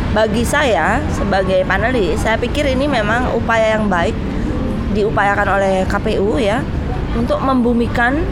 bagi 0.10 0.42
saya 0.42 1.06
sebagai 1.14 1.62
panelis 1.70 2.26
saya 2.26 2.34
pikir 2.42 2.66
ini 2.66 2.90
memang 2.90 3.30
upaya 3.38 3.78
yang 3.78 3.86
baik 3.86 4.18
diupayakan 4.98 5.48
oleh 5.54 5.86
KPU 5.86 6.42
ya 6.42 6.66
untuk 7.14 7.38
membumikan 7.46 8.26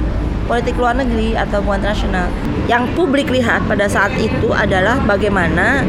politik 0.50 0.80
luar 0.80 0.96
negeri 0.98 1.36
atau 1.36 1.60
hubungan 1.62 1.86
internasional. 1.86 2.28
Yang 2.66 2.84
publik 2.96 3.28
lihat 3.30 3.68
pada 3.68 3.86
saat 3.86 4.16
itu 4.18 4.50
adalah 4.56 4.98
bagaimana 5.04 5.84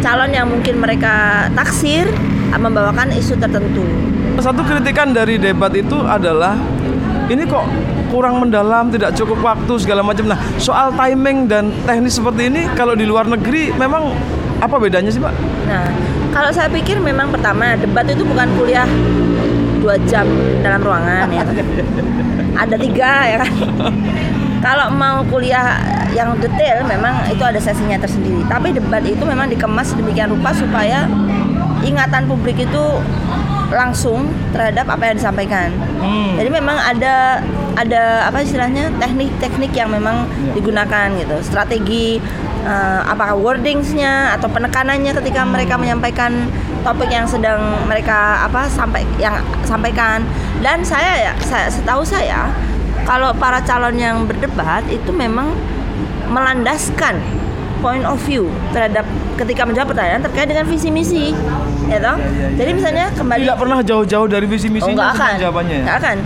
calon 0.00 0.32
yang 0.32 0.48
mungkin 0.48 0.80
mereka 0.80 1.46
taksir 1.52 2.08
membawakan 2.56 3.12
isu 3.12 3.36
tertentu. 3.36 3.84
Satu 4.40 4.64
kritikan 4.64 5.12
dari 5.12 5.36
debat 5.36 5.70
itu 5.76 6.00
adalah 6.02 6.56
ini 7.28 7.44
kok 7.44 7.68
kurang 8.08 8.40
mendalam, 8.40 8.88
tidak 8.88 9.12
cukup 9.12 9.44
waktu 9.44 9.74
segala 9.76 10.00
macam. 10.00 10.32
Nah, 10.32 10.40
soal 10.56 10.96
timing 10.96 11.44
dan 11.44 11.68
teknis 11.84 12.16
seperti 12.16 12.48
ini 12.48 12.64
kalau 12.72 12.96
di 12.96 13.04
luar 13.04 13.28
negeri 13.28 13.76
memang 13.76 14.16
apa 14.58 14.74
bedanya 14.78 15.10
sih, 15.10 15.22
Pak? 15.22 15.34
Nah, 15.70 15.86
kalau 16.34 16.50
saya 16.50 16.68
pikir 16.70 16.98
memang 16.98 17.30
pertama 17.30 17.78
debat 17.78 18.06
itu 18.06 18.22
bukan 18.26 18.48
kuliah 18.58 18.88
dua 19.78 19.96
jam 20.10 20.26
dalam 20.60 20.82
ruangan 20.82 21.30
ya 21.30 21.46
ada 22.66 22.76
tiga 22.76 23.12
ya 23.30 23.36
kan 23.46 23.52
kalau 24.58 24.90
mau 24.90 25.22
kuliah 25.30 25.78
yang 26.10 26.34
detail 26.42 26.82
memang 26.82 27.30
itu 27.30 27.40
ada 27.46 27.62
sesinya 27.62 27.94
tersendiri 27.94 28.42
tapi 28.50 28.74
debat 28.74 29.00
itu 29.06 29.22
memang 29.22 29.46
dikemas 29.46 29.94
sedemikian 29.94 30.34
rupa 30.34 30.50
supaya 30.50 31.06
ingatan 31.86 32.26
publik 32.26 32.58
itu 32.58 32.84
langsung 33.68 34.32
terhadap 34.56 34.88
apa 34.88 35.12
yang 35.12 35.16
disampaikan. 35.20 35.68
Hmm. 36.00 36.40
Jadi 36.40 36.48
memang 36.48 36.76
ada 36.80 37.44
ada 37.76 38.24
apa 38.26 38.40
istilahnya 38.40 38.90
teknik-teknik 38.96 39.70
yang 39.76 39.92
memang 39.92 40.24
yeah. 40.24 40.54
digunakan 40.56 41.06
gitu, 41.20 41.36
strategi 41.44 42.18
uh, 42.64 43.00
apakah 43.06 43.36
wordingsnya 43.38 44.34
atau 44.38 44.48
penekanannya 44.50 45.12
ketika 45.22 45.44
mereka 45.44 45.74
menyampaikan 45.76 46.48
topik 46.82 47.10
yang 47.10 47.26
sedang 47.26 47.60
mereka 47.86 48.46
apa 48.46 48.66
sampai 48.70 49.04
yang 49.18 49.38
sampaikan. 49.66 50.24
Dan 50.62 50.82
saya 50.82 51.30
ya, 51.30 51.32
saya 51.42 51.68
setahu 51.70 52.02
saya 52.02 52.50
kalau 53.06 53.32
para 53.36 53.62
calon 53.64 53.96
yang 53.96 54.24
berdebat 54.28 54.84
itu 54.90 55.10
memang 55.14 55.54
melandaskan 56.28 57.16
point 57.80 58.04
of 58.04 58.18
view 58.26 58.50
terhadap 58.74 59.06
ketika 59.38 59.62
menjawab 59.64 59.94
pertanyaan 59.94 60.20
terkait 60.26 60.50
dengan 60.50 60.66
visi 60.66 60.90
misi 60.90 61.30
ya 61.86 61.98
toh 62.02 62.18
jadi 62.58 62.70
misalnya 62.74 63.06
kembali 63.14 63.46
tidak 63.46 63.58
pernah 63.62 63.78
jauh-jauh 63.80 64.26
dari 64.28 64.46
visi 64.50 64.68
misi 64.68 64.92
oh, 64.92 64.98
akan 64.98 65.38
jawabannya 65.38 65.86
ya? 65.86 65.94
akan 65.96 66.16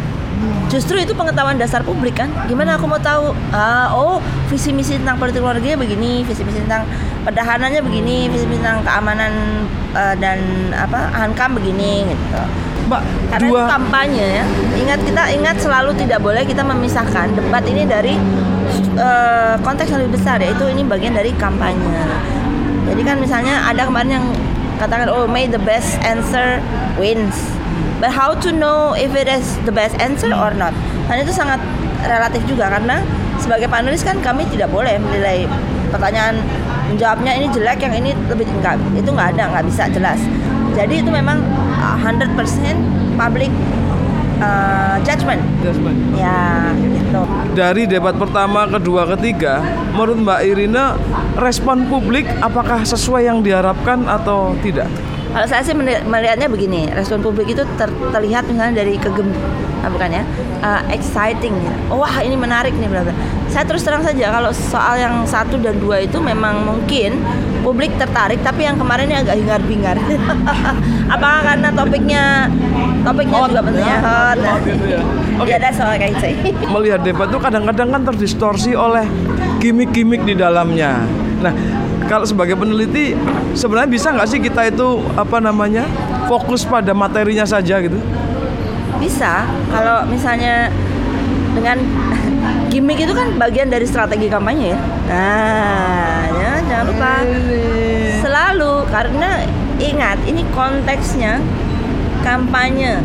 justru 0.73 0.97
itu 0.99 1.13
pengetahuan 1.13 1.61
dasar 1.61 1.85
publik 1.85 2.17
kan? 2.17 2.31
Gimana 2.49 2.81
aku 2.81 2.89
mau 2.89 3.01
tahu? 3.01 3.37
Uh, 3.53 3.89
oh 3.93 4.17
visi 4.49 4.73
misi 4.73 4.97
tentang 4.97 5.21
politik 5.21 5.45
luar 5.45 5.57
negeri 5.61 5.77
begini 5.77 6.25
visi 6.25 6.45
misi 6.45 6.61
tentang 6.65 6.89
pertahanannya 7.25 7.81
begini 7.85 8.29
visi 8.33 8.45
misi 8.49 8.61
tentang 8.61 8.85
keamanan 8.85 9.33
uh, 9.93 10.15
dan 10.17 10.39
apa 10.73 11.13
hankam 11.13 11.57
begini 11.57 12.09
gitu. 12.09 12.43
Mbak, 12.83 13.03
karena 13.31 13.49
dua... 13.49 13.61
itu 13.63 13.63
kampanye 13.71 14.27
ya. 14.43 14.45
Ingat 14.75 15.01
kita 15.07 15.23
ingat 15.33 15.57
selalu 15.63 15.91
tidak 15.97 16.19
boleh 16.19 16.43
kita 16.43 16.67
memisahkan 16.67 17.31
debat 17.37 17.63
ini 17.69 17.87
dari 17.87 18.15
uh, 18.99 19.55
konteks 19.63 19.93
yang 19.93 20.03
lebih 20.03 20.19
besar 20.19 20.43
yaitu 20.43 20.67
ini 20.67 20.83
bagian 20.83 21.15
dari 21.15 21.31
kampanye. 21.39 22.03
Jadi 22.91 23.03
kan 23.07 23.17
misalnya 23.23 23.63
ada 23.71 23.87
kemarin 23.87 24.21
yang 24.21 24.27
katakan 24.83 25.07
oh 25.15 25.31
may 25.31 25.47
the 25.47 25.63
best 25.63 25.95
answer 26.03 26.59
wins 26.99 27.55
but 28.03 28.11
how 28.11 28.35
to 28.35 28.51
know 28.51 28.99
if 28.99 29.15
it 29.15 29.31
is 29.31 29.55
the 29.63 29.71
best 29.71 29.95
answer 30.03 30.35
or 30.35 30.51
not 30.51 30.75
dan 31.07 31.23
itu 31.23 31.31
sangat 31.31 31.63
relatif 32.03 32.43
juga 32.51 32.67
karena 32.67 32.99
sebagai 33.39 33.71
panelis 33.71 34.03
kan 34.03 34.19
kami 34.19 34.43
tidak 34.51 34.67
boleh 34.75 34.99
menilai 34.99 35.47
pertanyaan 35.95 36.43
menjawabnya 36.91 37.39
ini 37.39 37.47
jelek 37.55 37.79
yang 37.87 37.95
ini 37.95 38.11
lebih 38.27 38.51
enggak 38.59 38.75
itu 38.99 39.07
nggak 39.07 39.39
ada 39.39 39.55
nggak 39.55 39.65
bisa 39.71 39.87
jelas 39.95 40.19
jadi 40.75 40.99
itu 40.99 41.11
memang 41.15 41.39
100% 42.03 42.35
public 43.15 43.53
uh, 44.43 44.97
judgment. 45.07 45.41
Judgment. 45.61 45.99
Ya, 46.17 46.73
gitu. 46.75 47.23
Dari 47.53 47.85
debat 47.87 48.17
pertama, 48.17 48.67
kedua, 48.67 49.05
ketiga, 49.17 49.61
menurut 49.93 50.19
Mbak 50.25 50.41
Irina, 50.49 50.97
respon 51.39 51.87
publik 51.87 52.27
apakah 52.41 52.83
sesuai 52.83 53.29
yang 53.29 53.45
diharapkan 53.45 54.09
atau 54.09 54.57
tidak? 54.65 54.89
Kalau 55.33 55.47
saya 55.49 55.65
sih 55.65 55.73
melihatnya 56.05 56.45
begini, 56.45 56.93
respon 56.93 57.25
publik 57.25 57.57
itu 57.57 57.65
ter 57.81 57.89
terlihat 58.13 58.45
misalnya 58.53 58.85
dari 58.85 59.01
kegem, 59.01 59.33
ah, 59.81 59.89
bukan 59.89 60.21
ya, 60.21 60.23
uh, 60.61 60.85
exciting. 60.93 61.57
Oh, 61.89 62.05
wah 62.05 62.21
ini 62.21 62.37
menarik 62.37 62.77
nih, 62.77 62.85
bla 62.85 63.01
Saya 63.49 63.65
terus 63.65 63.81
terang 63.81 64.05
saja 64.05 64.29
kalau 64.29 64.53
soal 64.53 65.01
yang 65.01 65.25
satu 65.25 65.57
dan 65.57 65.81
dua 65.81 66.05
itu 66.05 66.21
memang 66.21 66.69
mungkin 66.69 67.17
publik 67.65 67.97
tertarik, 67.97 68.45
tapi 68.45 68.69
yang 68.69 68.77
kemarin 68.77 69.09
ini 69.09 69.17
agak 69.25 69.37
hingar-bingar. 69.41 69.97
Apakah 71.17 71.41
karena 71.49 71.69
topiknya 71.73 72.25
topiknya 73.01 73.37
hot, 73.41 73.49
juga 73.57 73.63
penting 73.73 73.87
ya, 73.89 73.99
hot. 74.05 74.37
Nah. 74.37 74.59
Ya. 74.85 75.01
Okay. 75.41 75.57
ada 75.57 75.69
soal 75.73 75.97
kayak 75.97 76.13
gitu. 76.21 76.69
Melihat 76.69 77.01
debat 77.09 77.33
itu 77.33 77.39
kadang-kadang 77.41 77.89
kan 77.89 78.03
terdistorsi 78.05 78.77
oleh 78.77 79.09
gimmick-gimmick 79.65 80.29
di 80.29 80.37
dalamnya. 80.37 81.01
Nah, 81.41 81.82
kalau 82.13 82.29
sebagai 82.29 82.61
peneliti 82.61 83.17
sebenarnya 83.57 83.89
bisa 83.89 84.13
nggak 84.13 84.29
sih 84.29 84.37
kita 84.45 84.69
itu 84.69 85.01
apa 85.17 85.41
namanya 85.41 85.89
fokus 86.29 86.61
pada 86.69 86.93
materinya 86.93 87.49
saja 87.49 87.81
gitu? 87.81 87.97
Bisa. 89.01 89.49
Kalau 89.73 90.05
misalnya 90.13 90.69
dengan 91.57 91.81
gimmick 92.71 93.01
itu 93.01 93.17
kan 93.17 93.33
bagian 93.41 93.73
dari 93.73 93.89
strategi 93.89 94.29
kampanye 94.29 94.77
ya. 94.77 94.79
Nah, 95.09 96.21
ya, 96.37 96.53
jangan 96.69 96.85
lupa 96.93 97.13
selalu 98.21 98.73
karena 98.93 99.31
ingat 99.81 100.21
ini 100.29 100.45
konteksnya 100.53 101.41
kampanye. 102.21 103.01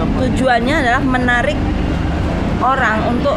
Tujuannya 0.00 0.80
adalah 0.80 1.04
menarik 1.04 1.60
orang 2.64 3.04
untuk 3.12 3.36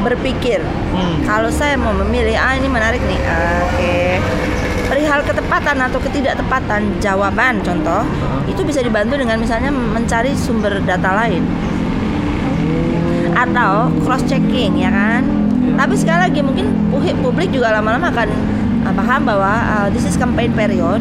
berpikir. 0.00 0.60
Hmm. 0.90 1.22
kalau 1.24 1.48
saya 1.52 1.78
mau 1.78 1.94
memilih 1.94 2.34
ah 2.34 2.56
ini 2.56 2.68
menarik 2.68 3.00
nih. 3.04 3.20
Oke. 3.20 3.68
Okay. 3.76 4.08
perihal 4.90 5.22
ketepatan 5.22 5.78
atau 5.86 6.02
ketidaktepatan 6.02 6.98
jawaban 6.98 7.62
contoh 7.62 8.02
itu 8.50 8.66
bisa 8.66 8.82
dibantu 8.82 9.22
dengan 9.22 9.38
misalnya 9.38 9.70
mencari 9.70 10.34
sumber 10.34 10.82
data 10.82 11.14
lain. 11.14 11.46
Atau 13.38 13.94
cross 14.02 14.26
checking 14.26 14.82
ya 14.82 14.90
kan? 14.90 15.22
Tapi 15.78 15.94
sekali 15.94 16.18
lagi 16.26 16.40
mungkin 16.42 16.74
publik 17.22 17.54
juga 17.54 17.70
lama-lama 17.70 18.10
akan 18.10 18.28
uh, 18.84 18.94
paham 18.94 19.20
bahwa 19.24 19.52
uh, 19.70 19.86
this 19.94 20.02
is 20.02 20.18
campaign 20.18 20.50
period. 20.52 21.00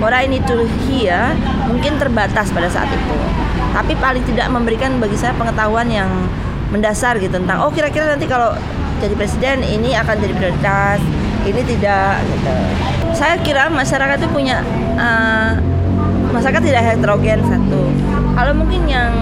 What 0.00 0.16
I 0.16 0.28
need 0.28 0.44
to 0.48 0.64
hear 0.88 1.32
mungkin 1.68 2.00
terbatas 2.00 2.52
pada 2.52 2.68
saat 2.68 2.88
itu. 2.92 3.16
Tapi 3.70 3.94
paling 3.96 4.24
tidak 4.26 4.48
memberikan 4.50 4.98
bagi 4.98 5.16
saya 5.16 5.36
pengetahuan 5.36 5.88
yang 5.88 6.08
mendasar 6.70 7.18
gitu 7.18 7.34
tentang 7.34 7.66
oh 7.66 7.70
kira-kira 7.74 8.14
nanti 8.14 8.30
kalau 8.30 8.54
jadi 9.00 9.14
presiden 9.16 9.64
ini 9.66 9.96
akan 9.96 10.16
jadi 10.18 10.34
prioritas 10.36 11.00
ini 11.44 11.60
tidak 11.64 12.20
gitu. 12.28 12.54
Saya 13.16 13.34
kira 13.40 13.72
masyarakat 13.72 14.16
itu 14.20 14.28
punya 14.28 14.60
uh, 14.96 15.56
masyarakat 16.30 16.62
tidak 16.62 16.82
heterogen 16.84 17.40
satu. 17.48 17.82
Kalau 18.36 18.52
mungkin 18.54 18.86
yang 18.86 19.12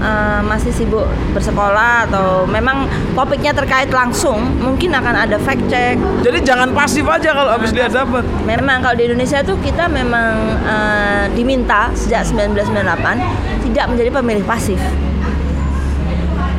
uh, 0.00 0.40
masih 0.44 0.72
sibuk 0.74 1.06
bersekolah 1.32 2.08
atau 2.10 2.48
memang 2.48 2.88
topiknya 3.12 3.52
terkait 3.54 3.88
langsung 3.92 4.40
mungkin 4.60 4.92
akan 4.92 5.28
ada 5.28 5.36
fact 5.40 5.64
check. 5.68 5.96
Jadi 6.24 6.38
jangan 6.42 6.72
pasif 6.72 7.04
aja 7.06 7.30
kalau 7.32 7.54
habis 7.54 7.76
lihat 7.76 7.92
dapat. 7.92 8.24
Memang 8.44 8.80
kalau 8.80 8.96
di 8.96 9.04
Indonesia 9.08 9.40
itu 9.40 9.54
kita 9.60 9.86
memang 9.88 10.34
uh, 10.64 11.24
diminta 11.32 11.92
sejak 11.92 12.24
1998 12.28 13.68
tidak 13.70 13.84
menjadi 13.92 14.10
pemilih 14.12 14.44
pasif 14.44 14.80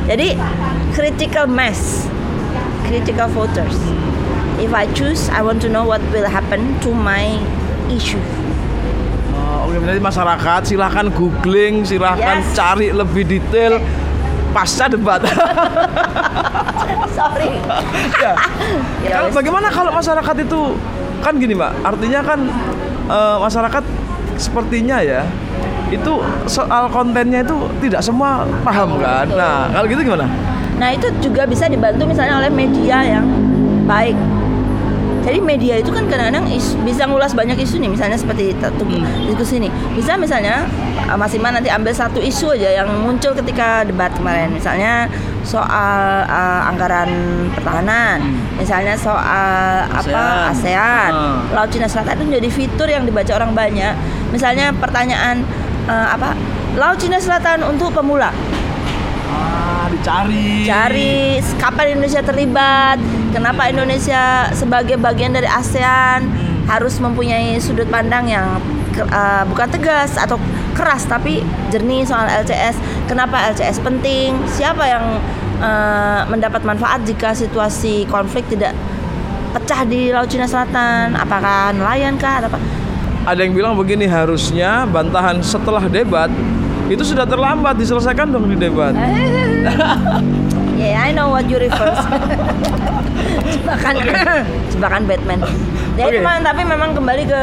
jadi 0.06 0.38
critical 0.94 1.46
mass 1.50 2.06
critical 2.86 3.28
voters 3.30 3.76
if 4.62 4.70
I 4.72 4.86
choose 4.94 5.28
I 5.28 5.42
want 5.42 5.60
to 5.66 5.68
know 5.68 5.84
what 5.84 6.00
will 6.14 6.26
happen 6.26 6.78
to 6.86 6.90
my 6.94 7.38
issue 7.90 8.22
Oke, 9.66 9.82
berarti 9.82 9.98
masyarakat 9.98 10.60
silahkan 10.62 11.06
googling, 11.10 11.82
silahkan 11.82 12.38
yes. 12.38 12.54
cari 12.54 12.94
lebih 12.94 13.26
detail 13.26 13.82
pasca 14.54 14.86
debat. 14.86 15.26
Sorry. 17.18 17.50
ya. 18.24 18.32
ya 19.02 19.18
bagaimana 19.34 19.66
kalau 19.74 19.90
masyarakat 19.90 20.36
itu 20.46 20.60
kan 21.18 21.34
gini 21.36 21.58
mbak, 21.58 21.76
artinya 21.82 22.22
kan 22.22 22.46
uh, 23.10 23.42
masyarakat 23.42 23.84
sepertinya 24.38 25.02
ya 25.02 25.26
itu 25.90 26.12
soal 26.50 26.90
kontennya 26.90 27.46
itu 27.46 27.56
tidak 27.82 28.02
semua 28.02 28.42
paham 28.66 28.98
kan. 28.98 29.26
Nah 29.30 29.70
kalau 29.70 29.86
gitu 29.86 30.02
gimana? 30.02 30.26
Nah 30.76 30.88
itu 30.92 31.08
juga 31.24 31.48
bisa 31.48 31.70
dibantu 31.70 32.04
misalnya 32.04 32.42
oleh 32.42 32.50
media 32.52 33.00
yang 33.06 33.26
baik 33.86 34.18
jadi 35.26 35.42
media 35.42 35.74
itu 35.82 35.90
kan 35.90 36.06
kadang-kadang 36.06 36.46
bisa 36.86 37.02
ngulas 37.02 37.34
banyak 37.34 37.58
isu 37.58 37.82
nih, 37.82 37.90
misalnya 37.90 38.14
seperti 38.14 38.54
hmm. 38.54 39.26
diskusi 39.26 39.58
ini. 39.58 39.66
Bisa 39.98 40.14
misalnya 40.14 40.70
uh, 41.10 41.18
Mas 41.18 41.34
Iman 41.34 41.58
nanti 41.58 41.66
ambil 41.66 41.90
satu 41.90 42.22
isu 42.22 42.54
aja 42.54 42.78
yang 42.78 42.86
muncul 43.02 43.34
ketika 43.34 43.82
debat 43.82 44.14
kemarin, 44.14 44.54
misalnya 44.54 45.10
soal 45.42 46.22
uh, 46.30 46.70
anggaran 46.70 47.10
pertahanan, 47.58 48.22
hmm. 48.22 48.62
misalnya 48.62 48.94
soal 48.94 49.90
ASEAN. 49.98 50.14
apa 50.14 50.22
ASEAN, 50.54 51.10
hmm. 51.10 51.58
Laut 51.58 51.74
Cina 51.74 51.90
Selatan 51.90 52.22
itu 52.22 52.24
menjadi 52.30 52.48
fitur 52.54 52.86
yang 52.86 53.02
dibaca 53.02 53.32
orang 53.34 53.50
banyak. 53.50 53.98
Misalnya 54.30 54.70
pertanyaan 54.78 55.42
uh, 55.88 56.08
apa 56.14 56.36
Laut 56.76 57.00
Cina 57.00 57.16
Selatan 57.16 57.64
untuk 57.64 57.94
pemula 57.96 58.30
dicari. 59.90 60.66
Cari 60.66 61.14
kapan 61.58 61.98
Indonesia 61.98 62.22
terlibat, 62.22 62.98
kenapa 63.32 63.70
Indonesia 63.70 64.50
sebagai 64.52 65.00
bagian 65.00 65.34
dari 65.34 65.48
ASEAN 65.48 66.26
hmm. 66.26 66.70
harus 66.70 66.98
mempunyai 67.00 67.58
sudut 67.58 67.86
pandang 67.88 68.28
yang 68.28 68.60
uh, 69.10 69.42
bukan 69.48 69.68
tegas 69.70 70.14
atau 70.18 70.38
keras 70.76 71.08
tapi 71.08 71.42
jernih 71.72 72.04
soal 72.04 72.28
LCS. 72.44 72.76
Kenapa 73.10 73.50
LCS 73.54 73.80
penting? 73.82 74.36
Siapa 74.50 74.84
yang 74.86 75.04
uh, 75.62 76.22
mendapat 76.28 76.62
manfaat 76.62 77.02
jika 77.06 77.32
situasi 77.32 78.04
konflik 78.10 78.46
tidak 78.50 78.76
pecah 79.56 79.82
di 79.88 80.12
Laut 80.12 80.28
Cina 80.28 80.44
Selatan? 80.44 81.16
Apakah 81.16 81.72
nelayan 81.72 82.20
kah? 82.20 82.44
Apa? 82.44 82.58
Ada 83.26 83.42
yang 83.42 83.58
bilang 83.58 83.74
begini 83.74 84.06
harusnya 84.06 84.86
bantahan 84.86 85.42
setelah 85.42 85.82
debat 85.90 86.30
itu 86.86 87.02
sudah 87.02 87.26
terlambat 87.26 87.74
diselesaikan 87.74 88.30
dong 88.30 88.46
di 88.46 88.54
debat. 88.54 88.94
yeah, 90.78 91.02
I 91.02 91.10
know 91.10 91.34
what 91.34 91.50
you 91.50 91.58
refer. 91.58 91.90
jebakan, 93.50 93.94
jebakan 94.70 95.02
Batman. 95.10 95.42
Ya 95.98 96.06
okay. 96.06 96.22
Cuman, 96.22 96.46
tapi 96.46 96.62
memang 96.62 96.94
kembali 96.94 97.24
ke 97.26 97.42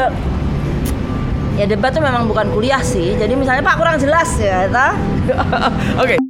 ya 1.60 1.68
debat 1.68 1.92
tuh 1.92 2.00
memang 2.00 2.32
bukan 2.32 2.48
kuliah 2.56 2.80
sih. 2.80 3.12
Jadi 3.20 3.36
misalnya 3.36 3.60
Pak 3.60 3.76
kurang 3.76 4.00
jelas 4.00 4.32
ya, 4.40 4.64
Oke. 6.00 6.16
okay. 6.16 6.23